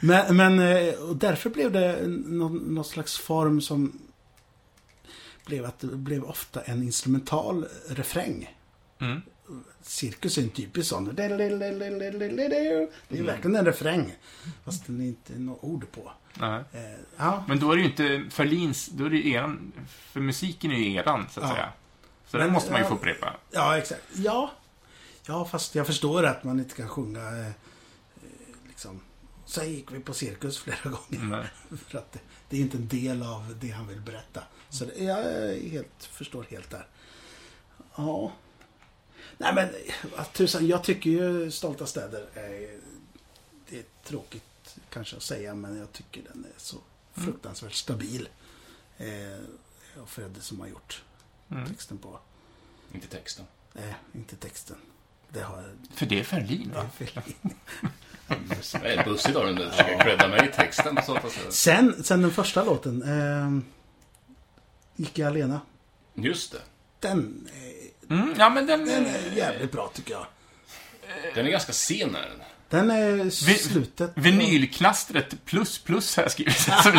[0.00, 3.98] Men men eh, och därför blev det någon, någon slags form som
[5.46, 8.54] blev att det blev ofta en instrumental refräng.
[9.00, 9.20] Mm.
[9.82, 11.14] Cirkus är en typisk sån.
[11.14, 11.28] Det är
[13.22, 14.14] verkligen en refräng.
[14.64, 16.12] Fast den är inte något ord på.
[16.34, 16.64] Nej.
[16.72, 16.80] Eh,
[17.16, 20.70] ja, Men då är det ju inte Ferlins, då är det ju eran, för musiken
[20.70, 21.54] är ju eran, så att Ja.
[21.54, 21.68] säga.
[22.32, 23.36] Så Men, den måste man ju ja, få upprepa.
[23.50, 24.02] Ja, exakt.
[24.14, 24.50] Ja.
[25.26, 27.52] Ja, fast jag förstår att man inte kan sjunga eh, eh,
[28.68, 29.00] liksom.
[29.46, 31.24] Så gick vi på cirkus flera gånger.
[31.24, 31.46] Nej.
[31.86, 32.18] För att det,
[32.48, 34.42] det är inte en del av det han vill berätta.
[34.70, 36.86] Så det, jag är helt, förstår helt där.
[37.96, 38.32] Ja.
[39.38, 39.68] Nej men,
[40.32, 42.78] tusan, jag tycker ju Stolta städer är...
[43.68, 46.76] Det är tråkigt kanske att säga, men jag tycker den är så
[47.14, 48.28] fruktansvärt stabil.
[48.96, 49.38] Eh,
[50.02, 51.02] och Fredde som har gjort
[51.52, 51.68] Mm.
[51.68, 52.18] texten på.
[52.94, 53.44] Inte texten.
[53.72, 54.76] Nej, inte texten.
[55.28, 55.64] Det har.
[55.94, 56.86] För det är Ferlin, Det va?
[56.98, 57.22] är fel.
[58.72, 59.70] Jag är bussig av den där.
[59.70, 61.54] Försöker credda mig i texten på sånt sätt.
[61.54, 63.62] sen, sen den första låten, eh,
[64.96, 65.60] Gick jag alena.
[66.14, 66.58] Just det.
[67.00, 67.82] Den, är-
[68.14, 68.84] Mm, ja, men den...
[68.86, 70.26] den är jävligt bra tycker jag.
[71.34, 72.42] Den är ganska sen är den.
[72.72, 74.10] Den är Vi- slutet.
[74.14, 76.92] Vinylknastret plus plus har jag skrivit som.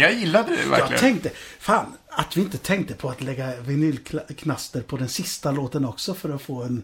[0.00, 1.00] Jag gillade det Jag verkligen.
[1.00, 6.14] tänkte, fan, att vi inte tänkte på att lägga vinylknaster på den sista låten också
[6.14, 6.82] för att få en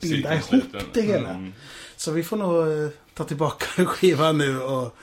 [0.00, 0.64] binda ihop
[0.94, 1.30] det hela.
[1.30, 1.52] Mm.
[1.96, 4.96] Så vi får nog eh, ta tillbaka skivan nu och...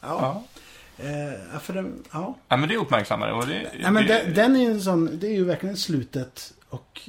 [0.00, 0.44] Ja.
[0.96, 1.04] Ja.
[1.04, 2.38] Eh, för den, ja.
[2.48, 3.70] ja, men det uppmärksammade och det...
[3.80, 7.00] ja men det, den, den är ju en sån, det är ju verkligen slutet och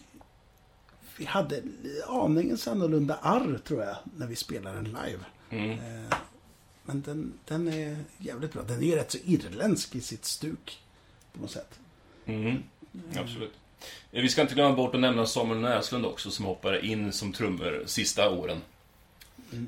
[1.18, 1.62] vi hade
[2.08, 5.20] aningens annorlunda arr tror jag när vi spelade den live.
[5.50, 5.72] Mm.
[5.72, 6.18] Eh,
[6.86, 8.62] men den, den är jävligt bra.
[8.64, 10.82] Den är ju rätt så irländsk i sitt stuk.
[11.34, 11.80] På något sätt.
[12.26, 12.64] Mm.
[13.18, 13.54] Absolut.
[14.12, 17.34] Eh, Vi ska inte glömma bort att nämna Samuel Näslund också som hoppar in som
[17.34, 18.62] trummor sista åren.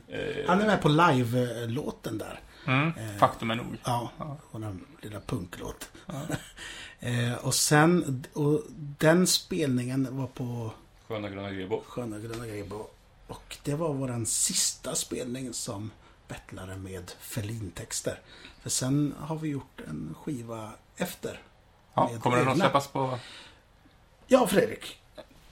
[0.08, 2.40] Eh, Han är med på live-låten där.
[2.68, 3.66] Mm, faktum är nog.
[3.84, 4.12] Ja,
[4.52, 5.90] och den lilla punklåt.
[7.00, 8.64] eh, och sen, och
[9.00, 10.72] den spelningen var på
[11.08, 11.84] Sköna Gröna Grebo.
[11.88, 12.88] Sköna Gröna Grebo.
[13.28, 15.92] Och det var våran sista spelning som
[16.28, 18.20] bettlare med Ferlin-texter.
[18.62, 21.42] För sen har vi gjort en skiva efter.
[21.94, 23.20] Ja, kommer den att släppas på...
[24.28, 24.98] Ja, Fredrik.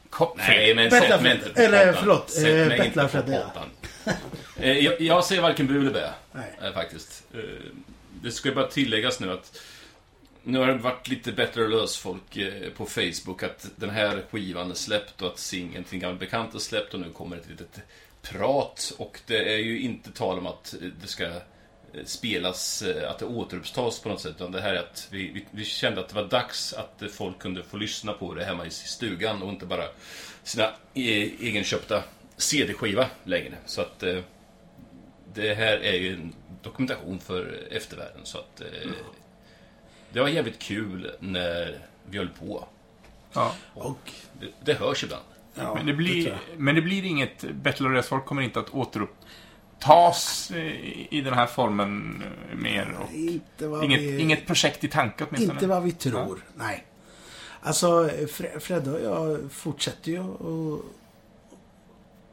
[0.10, 3.24] Kom, Nej, men sätt mig inte på Eller, förlåt, Sätt eh, mig Bettlar inte på
[3.24, 3.70] pottan.
[4.58, 6.60] Eh, jag, jag ser varken bu eller bä, Nej.
[6.62, 7.24] eh, faktiskt.
[8.22, 9.58] Det ska ju bara tilläggas nu att
[10.46, 14.72] nu har det varit lite bättre lösfolk folk eh, på Facebook att den här skivan
[14.72, 17.50] är släppt och att singeln till en gammal bekant är släppt och nu kommer ett
[17.50, 17.80] litet
[18.22, 21.42] prat och det är ju inte tal om att eh, det ska eh,
[22.06, 25.66] spelas, att det återupptas på något sätt utan det här är att vi, vi, vi
[25.66, 29.42] kände att det var dags att folk kunde få lyssna på det hemma i stugan
[29.42, 29.86] och inte bara
[30.44, 32.04] sina e- egenköpta
[32.38, 33.58] CD-skiva längre.
[33.66, 34.20] Så att eh,
[35.34, 38.22] det här är ju en dokumentation för eftervärlden.
[38.24, 38.96] Så att eh, mm
[40.16, 42.68] det var jävligt kul när vi höll på.
[43.34, 43.54] Ja.
[43.74, 45.24] Och, Det, det hörs ibland.
[45.56, 46.38] ja, Men det, blir, jag.
[46.58, 47.44] men det blir inget...
[47.54, 52.98] Battle of Resfolk kommer inte att återupptas eh, i den här formen eh, mer.
[53.00, 54.20] Och Inte vad inget, vi...
[54.20, 55.54] inget projekt i tanke åtminstone.
[55.54, 56.86] Inte vad vi tror, nej.
[57.62, 60.82] Alltså, Fre- Fredde och jag fortsätter ju att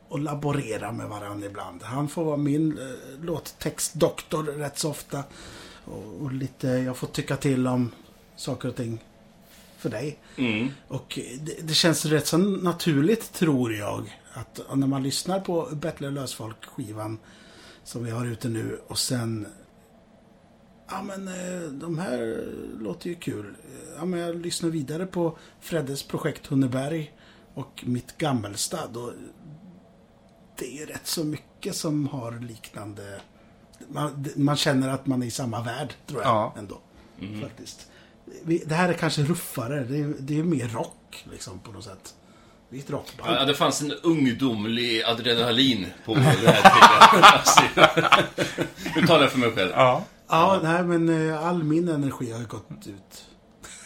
[0.08, 1.82] och laborera med varandra ibland.
[1.82, 5.22] Han får vara min eh, låttextdoktor rätt så ofta.
[5.84, 7.90] Och, och lite, jag får tycka till om
[8.36, 9.04] saker och ting
[9.78, 10.18] för dig.
[10.36, 10.68] Mm.
[10.88, 16.08] Och det, det känns rätt så naturligt, tror jag, att när man lyssnar på Battle
[16.08, 17.18] of Lösfolk-skivan
[17.84, 19.46] som vi har ute nu och sen
[20.88, 22.44] Ja men eh, de här
[22.78, 23.54] låter ju kul.
[23.96, 27.12] Ja men jag lyssnar vidare på Freddes projekt Hunneberg
[27.54, 29.12] och mitt Gammelstad och
[30.58, 33.20] det är ju rätt så mycket som har liknande
[33.92, 36.54] man, man känner att man är i samma värld, tror jag Ja.
[36.58, 36.80] ändå.
[37.42, 37.86] Faktiskt.
[38.44, 41.84] Vi, det här är kanske ruffare, det är, det är mer rock liksom på något
[41.84, 42.14] sätt.
[42.68, 43.36] Visst rockband.
[43.36, 48.24] Ja, det fanns en ungdomlig adrenalin på den här tiden.
[48.96, 49.70] Nu talar jag för mig själv.
[49.74, 50.04] Ja.
[50.28, 53.24] Ja, nej men eh, all min energi har ju gått ut.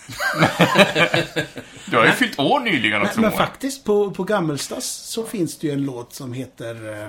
[1.91, 3.39] Du har ju fyllt år nyligen Men, också, men Moa.
[3.39, 7.03] faktiskt på, på Gammelstas så finns det ju en låt som heter...
[7.03, 7.09] Eh,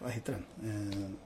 [0.00, 1.16] vad heter den?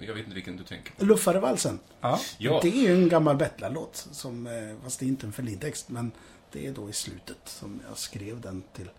[0.00, 1.04] Jag vet inte vilken du tänker på.
[1.04, 1.78] Luffarevalsen.
[2.00, 2.20] Ja.
[2.38, 4.08] Ja, Det är ju en gammal Bettlar-låt.
[4.12, 4.52] Som, eh,
[4.84, 5.88] fast det är inte en Ferlin-text.
[5.88, 6.12] Men
[6.52, 8.90] det är då i slutet som jag skrev den till,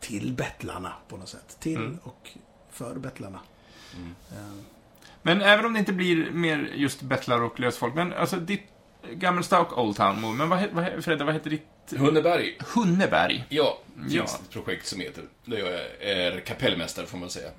[0.00, 1.56] till Bettlarna på något sätt.
[1.60, 1.98] Till Mm.
[2.02, 2.28] och
[2.70, 3.40] för Bettlarna.
[4.32, 4.36] Eh,
[5.22, 8.62] Men även om det inte blir mer just bettlar och lösfolk, men alltså ditt
[9.12, 11.66] Gammelsta och Old Town men vad, vad, Fredde, vad heter ditt...
[11.96, 12.56] Hunneberg.
[12.74, 13.44] Hunneberg?
[13.48, 14.20] Ja, det Ja.
[14.26, 17.50] finns ett projekt som heter, där jag är kapellmästare får man säga.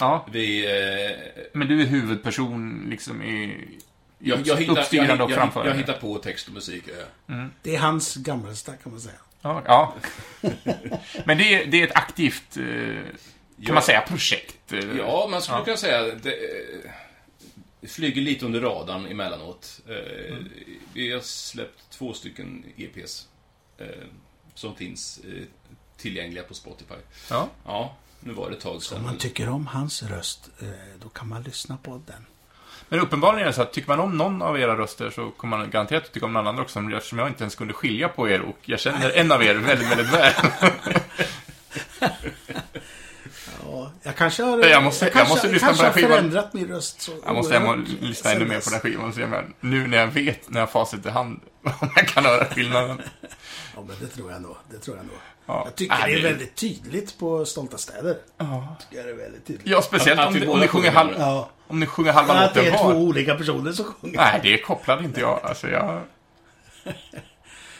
[0.00, 0.64] Ja, Vi...
[0.66, 3.56] Eh, men du är huvudperson liksom i...
[4.18, 5.70] jag, jag, hittar, jag, uppstyrande jag, och jag, framförande.
[5.72, 6.84] jag hittar på text och musik.
[7.26, 7.34] Ja.
[7.62, 9.14] Det är hans Gammelsta kan man säga.
[9.42, 9.94] Ja, ja.
[11.24, 13.04] Men det är, det är ett aktivt, eh, kan
[13.56, 13.74] Ja.
[13.74, 14.72] man säga, projekt.
[14.72, 14.96] eh.
[14.98, 15.64] Ja, man skulle Ja.
[15.64, 16.90] kunna säga att det, eh,
[17.80, 19.80] det flyger lite under radarn emellanåt.
[19.88, 20.36] Eh,
[20.92, 23.28] Vi har släppt två stycken EPs
[23.78, 23.86] eh,
[24.54, 25.42] som finns eh,
[25.96, 26.94] tillgängliga på Spotify.
[27.30, 27.48] Ja.
[27.64, 29.02] Ja, nu var det ett tag Om sedan.
[29.02, 30.66] man tycker om hans röst, eh,
[31.02, 32.26] då kan man lyssna på den.
[32.88, 35.58] Men uppenbarligen är det så att tycker man om någon av era röster så kommer
[35.58, 38.28] man garanterat att tycka om någon annan också, eftersom jag inte ens kunde skilja på
[38.28, 40.32] er och jag känner en av er väldigt, väldigt väl.
[43.64, 44.58] Ja, jag kanske har...
[44.66, 46.10] Jag måste- jag kanske, måste lyssna på kanske den har skivan.
[46.18, 49.08] förändrat min röst så Jag måste hem och lyssna ännu mer på den här skivan
[49.08, 51.40] och se om jag, nu när jag vet, när jag har facit i hand,
[51.80, 53.02] om jag kan höra skillnaden.
[53.76, 54.56] Ja, men det tror jag nog.
[54.70, 55.16] Det tror jag nog.
[55.46, 55.62] Ja.
[55.64, 58.16] Jag tycker Ah, det är det- väldigt tydligt på Stolta städer.
[58.38, 58.76] Ja.
[58.80, 59.66] Tycker jag det är väldigt tydligt.
[59.66, 61.48] Ja, speciellt Att om, om ni sjunger halv, Ja.
[61.66, 62.94] om ni sjunger halva Att det låten är två var.
[62.94, 64.16] olika personer som sjunger.
[64.16, 65.40] Nej, det kopplade inte jag.
[65.42, 66.02] Alltså, jag...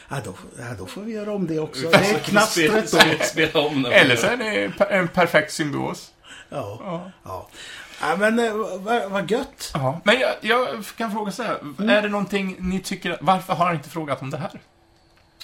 [0.09, 1.89] Ja, då, ja, då får vi göra om det också.
[1.89, 2.91] Det är knastret
[3.53, 3.69] då.
[3.91, 6.11] Eller så är det en perfekt symbios.
[6.49, 6.79] Ja.
[6.83, 7.11] Ja.
[7.23, 7.47] ja.
[8.01, 9.71] ja men eh, vad, vad gött.
[9.73, 10.01] Ja.
[10.03, 11.57] Men jag, jag kan fråga så här.
[11.79, 13.17] Är det någonting ni tycker...
[13.21, 14.51] Varför har han inte frågat om det här?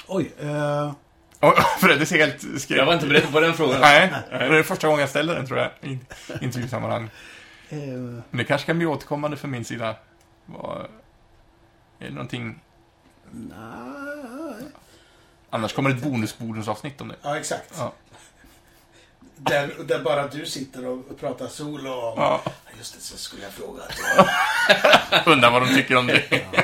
[0.08, 0.32] Oj.
[0.39, 0.91] Eh,
[1.41, 2.80] Oh, Fredde ser helt skräck.
[2.80, 3.82] Jag var inte beredd på den frågan.
[3.82, 5.70] Nej, det är första gången jag ställer den tror jag.
[5.82, 6.00] I
[6.41, 7.04] intervjusammanhang.
[7.70, 9.96] eh, Men det kanske kan bli återkommande för min sida.
[10.46, 10.78] Vad...
[12.00, 12.60] Är det någonting...
[13.32, 14.67] nej.
[15.50, 17.15] Annars kommer ett bonus-bonusavsnitt om det.
[17.22, 17.74] Ja, exakt.
[17.78, 17.93] Ja.
[19.38, 22.13] Där, där bara du sitter och pratar solo om...
[22.17, 22.41] Ja.
[22.78, 23.82] Just det, så skulle jag fråga.
[25.26, 26.23] Undrar vad de tycker om det.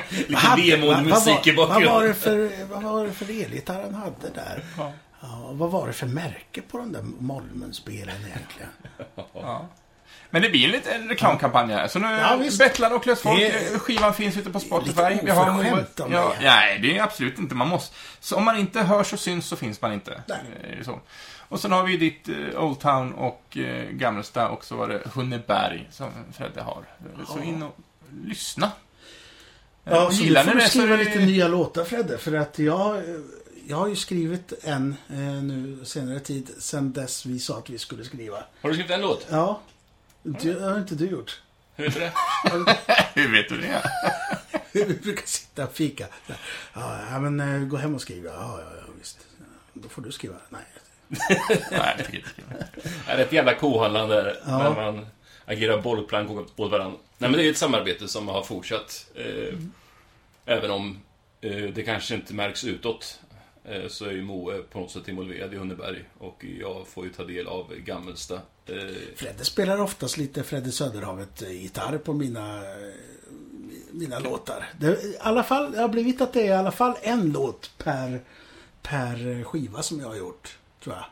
[0.09, 2.07] Lite Vad- vemodig vad- musik i vad, vad, var bakgrunden.
[2.07, 4.63] det för, vad var det för elgitarr han hade där?
[4.77, 4.91] Ja.
[5.21, 8.69] Ja, vad var det för märke på de där Molmenspelen egentligen?
[9.33, 9.67] Ja.
[10.29, 11.87] Men det blir en liten reklamkampanj här.
[11.87, 12.39] Så nu, Ja.
[12.59, 15.01] Bettlar och Klösfolk, Det är- skivan finns ute på Spotify.
[15.09, 16.43] lite Vi har oförskämt mig ja, här.
[16.43, 17.55] Nej, det är absolut inte.
[17.55, 17.95] Man måste...
[18.19, 20.21] Så om man inte hörs och syns så finns man inte.
[20.27, 20.37] Nej.
[20.79, 20.99] Eh, Så.
[21.49, 25.01] Och sen har vi ditt eh, Old Town och eh, Gammelsta och så var det
[25.13, 26.85] Hunneberg som Fredde har.
[27.27, 27.43] Så Ja.
[27.43, 27.77] in och
[28.25, 28.65] lyssna.
[29.85, 31.83] Eh, Ja, och så gillar får du det så skriva är det- lite nya låtar
[31.85, 32.17] Fredde.
[32.17, 33.03] För att jag,
[33.67, 36.49] jag har ju skrivit en eh, nu senare tid.
[36.59, 38.43] Sen dess vi sa att vi skulle skriva.
[38.61, 39.27] Har du skrivit en låt?
[39.29, 39.61] Ja.
[40.23, 41.41] Det har inte du gjort.
[41.75, 42.13] Hur vet du det?
[43.21, 43.83] Hur vet du det?
[44.71, 46.05] Vi brukar sitta och fika.
[46.73, 48.25] Ja, men eh, gå hem och skriv.
[48.25, 49.17] Ja, ja, ja visst.
[49.73, 50.35] Då får du skriva.
[50.49, 50.61] Nej.
[51.07, 52.67] Nej, det tycker jag inte.
[53.05, 54.57] Det är ett jävla kohandlande Ja.
[54.57, 55.05] när man
[55.45, 56.97] agerar bollplank åt varandra.
[57.17, 59.05] Nej, men det är ett samarbete som har fortsatt.
[59.15, 59.57] Eh,
[60.45, 60.99] även om
[61.41, 63.19] eh, det kanske inte märks utåt.
[63.65, 66.03] Eh, så är ju Moe på något sätt involverad i Hunneberg.
[66.17, 68.35] Och jag får ju ta del av Gammelsta.
[68.65, 68.75] Eh,
[69.15, 72.93] Fredde spelar oftast lite Fredde Söderhavet-gitarr på mina, eh,
[73.91, 74.69] mina låtar.
[74.79, 77.71] Det, i alla fall, det har blivit att det är i alla fall en låt
[77.77, 78.21] per,
[78.81, 80.57] per skiva som jag har gjort.
[80.83, 81.05] Tror jag.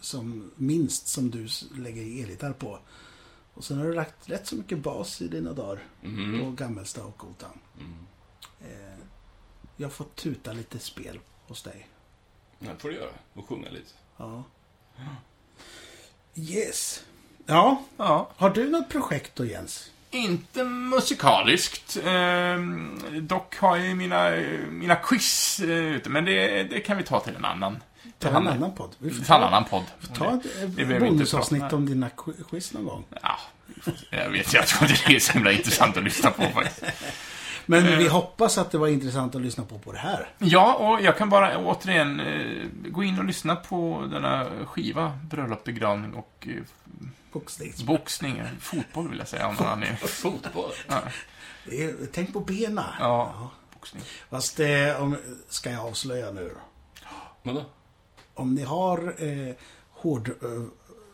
[0.00, 1.48] Som minst som du
[1.82, 2.78] lägger elgitarr på.
[3.54, 5.82] Och sen har du lagt rätt så mycket bas i dina dagar.
[6.02, 6.40] mhm.
[6.40, 7.58] På Gammelsta och Gotan.
[7.80, 7.94] Mm.
[8.60, 8.98] Eh,
[9.76, 11.88] jag får tuta lite spel hos dig.
[12.58, 13.10] Det får du göra.
[13.34, 13.90] Och sjunga lite.
[14.16, 14.44] Ja.
[16.34, 17.02] Yes.
[17.46, 18.30] Ja, Ja.
[18.36, 19.90] har du något projekt då Jens?
[20.10, 21.96] Inte musikaliskt.
[22.04, 24.30] Ehm, dock har jag ju mina,
[24.70, 27.82] mina quiz eh, ute, men det, det kan vi ta till en annan.
[28.32, 28.90] Ta en annan- podd.
[28.98, 29.84] Vi får Ta en annan podd.
[30.14, 33.04] Ta ett eh, bonusavsnitt om dina qui- quiz någon gång.
[33.22, 33.38] Ja,
[34.10, 36.82] jag vet, jag tror inte det är så himla intressant att lyssna på faktiskt.
[37.66, 37.98] Men Eh.
[37.98, 40.28] vi hoppas att det var intressant att lyssna på på det här.
[40.38, 45.64] Ja, och jag kan bara återigen eh, gå in och lyssna på denna skiva, Bröllop,
[45.64, 46.62] begravning och eh,
[47.86, 48.38] boxning.
[48.38, 49.84] eh, Fotboll vill jag säga av någon.
[49.96, 50.70] Fotboll.
[50.88, 51.02] Ja,
[51.72, 52.94] är- Tänk på bena.
[53.00, 54.02] ja boxning.
[54.30, 55.16] Fast det, om,
[55.48, 56.60] ska jag avslöja nu då?
[57.42, 57.64] Vadå?
[58.34, 59.54] Om ni har eh,
[59.90, 60.28] hård...
[60.42, 60.62] Eh,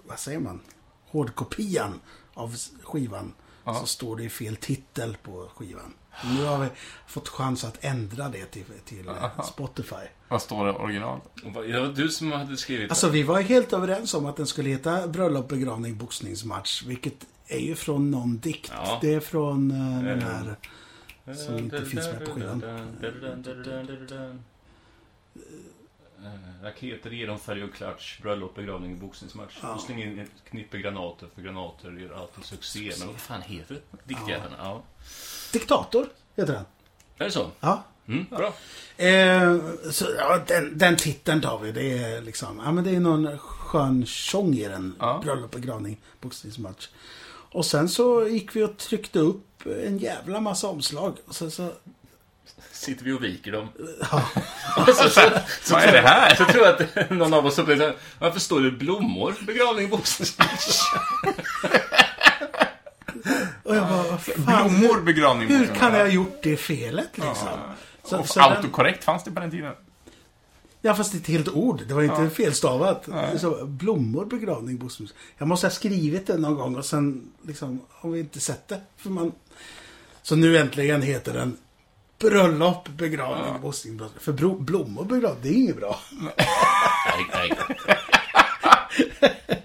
[0.05, 0.61] vad säger man?
[1.07, 2.01] Hårdkopian
[2.35, 3.33] av skivan
[3.65, 3.75] Ja.
[3.75, 5.95] så står det fel titel på skivan.
[6.37, 6.69] Nu har vi
[7.07, 9.43] fått chans att ändra det till, till eh, Aha.
[9.43, 9.95] Spotify.
[10.29, 11.21] Vad står det original?
[11.45, 11.51] Det
[11.81, 15.09] var du som hade skrivit Alltså vi var helt överens om att den skulle heta
[15.09, 16.83] Bröllop, begravning, boxningsmatch.
[16.87, 18.73] Vilket är ju från någon dikt.
[18.75, 18.99] Ja.
[19.03, 20.25] Det är från eh, den Eh.
[20.25, 20.57] här...
[21.35, 22.63] som inte finns med på skivan.
[26.25, 29.59] Eh, Raketer ger dem färg och klatsch, bröllop, begravning, boxningsmatch.
[29.63, 29.75] Ja.
[29.75, 32.93] Och släng in ett knippe granater, för granater gör alltid succé.
[32.99, 34.55] Men vad fan heter diktjäveln?
[34.59, 34.83] Ja.
[35.53, 36.07] Diktator
[36.37, 36.65] heter den.
[37.19, 37.51] Är det så?
[37.61, 37.85] Ja.
[38.09, 38.55] Mm, bra.
[39.07, 39.59] Eh,
[39.91, 41.73] så, ja, den, den titeln tar vi.
[41.73, 44.97] Det är liksom, ja men det är någon skön sång i den.
[44.99, 45.21] Ja.
[45.25, 46.89] Bröllop, begravning, boxningsmatch.
[47.53, 51.17] Och sen så gick vi och tryckte upp en jävla massa omslag.
[51.27, 51.73] Och sen så,
[52.73, 53.69] Sitter vi och viker dem.
[54.11, 54.23] ja,
[54.77, 55.21] Och så, så,
[55.63, 56.35] så, Vad är det här?
[56.35, 59.35] Så tror jag att någon av oss upplever Varför står det blommor?
[59.47, 60.81] Begravning, boxningsmatch.
[63.63, 67.49] och jag bara, fan, Blommor, begravning, hur kan jag ha gjort det felet liksom?
[68.05, 69.73] Så, Och så den, autokorrekt fanns det på den tiden.
[70.81, 71.83] ja fast det är ett helt ord.
[71.89, 72.31] Det var inte Ja.
[72.31, 73.07] felstavat.
[73.07, 73.39] Nej.
[73.39, 75.21] Så, blommor, begravning, boxningsmatch.
[75.39, 78.81] Jag måste ha skrivit det någon gång och sen liksom, har vi inte sett det.
[78.97, 79.33] För man...
[80.23, 81.57] Så nu äntligen heter den
[82.21, 83.59] Bröllop, begravning, Ja.
[83.59, 84.13] boxningsmatch.
[84.21, 86.01] För bro, blommor, begravning, det är inget bra.
[86.11, 87.59] nej, nej.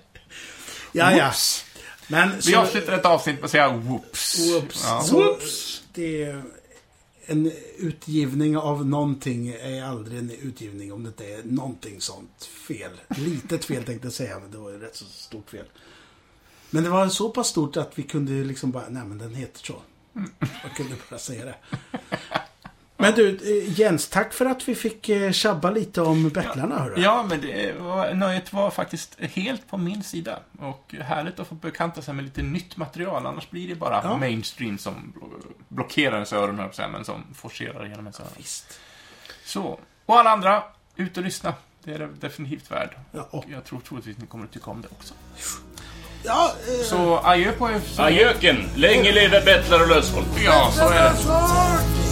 [0.92, 1.24] Ja, ja.
[1.26, 1.66] Whoops.
[2.08, 4.40] Men Vi så, avslutar ett avsnitt med att säga whoops.
[4.40, 4.84] Whoops.
[4.88, 5.02] Ja.
[5.02, 5.38] Så
[5.94, 6.44] det är
[7.26, 12.92] en utgivning av någonting är aldrig en utgivning om det inte är någonting sånt fel.
[13.18, 15.66] Litet fel tänkte jag säga, men det var ju rätt så stort fel.
[16.70, 19.66] Men det var så pass stort att vi kunde liksom bara, nej men den heter
[19.66, 19.82] så.
[20.64, 21.56] Jag kunde bara säga det.
[22.98, 27.02] Men du, eh, Jens, tack för att vi fick eh, tjabba lite om bettlarna, hörru.
[27.02, 30.40] Ja, men det var, nöjet var faktiskt helt på min sida.
[30.60, 33.26] Och härligt att få bekanta sig med lite nytt material.
[33.26, 34.18] Annars blir det bara Ja.
[34.18, 38.32] mainstream som blo- blockerar ens öron, säga, men som forcerar genom ens öron.
[38.38, 38.80] Visst.
[39.46, 39.80] Så.
[40.06, 40.64] Och alla andra,
[40.96, 41.54] ut och lyssna.
[41.84, 42.96] Det är det definitivt värd.
[43.12, 45.14] Ja, och, Jag tror troligtvis ni kommer att tycka om det också.
[46.26, 47.82] Ja, eh, Så adjö på er.
[47.98, 48.70] Ajöken!
[48.76, 50.28] Länge leve bettlar och lösfolk.
[50.46, 52.05] Ja, så är det.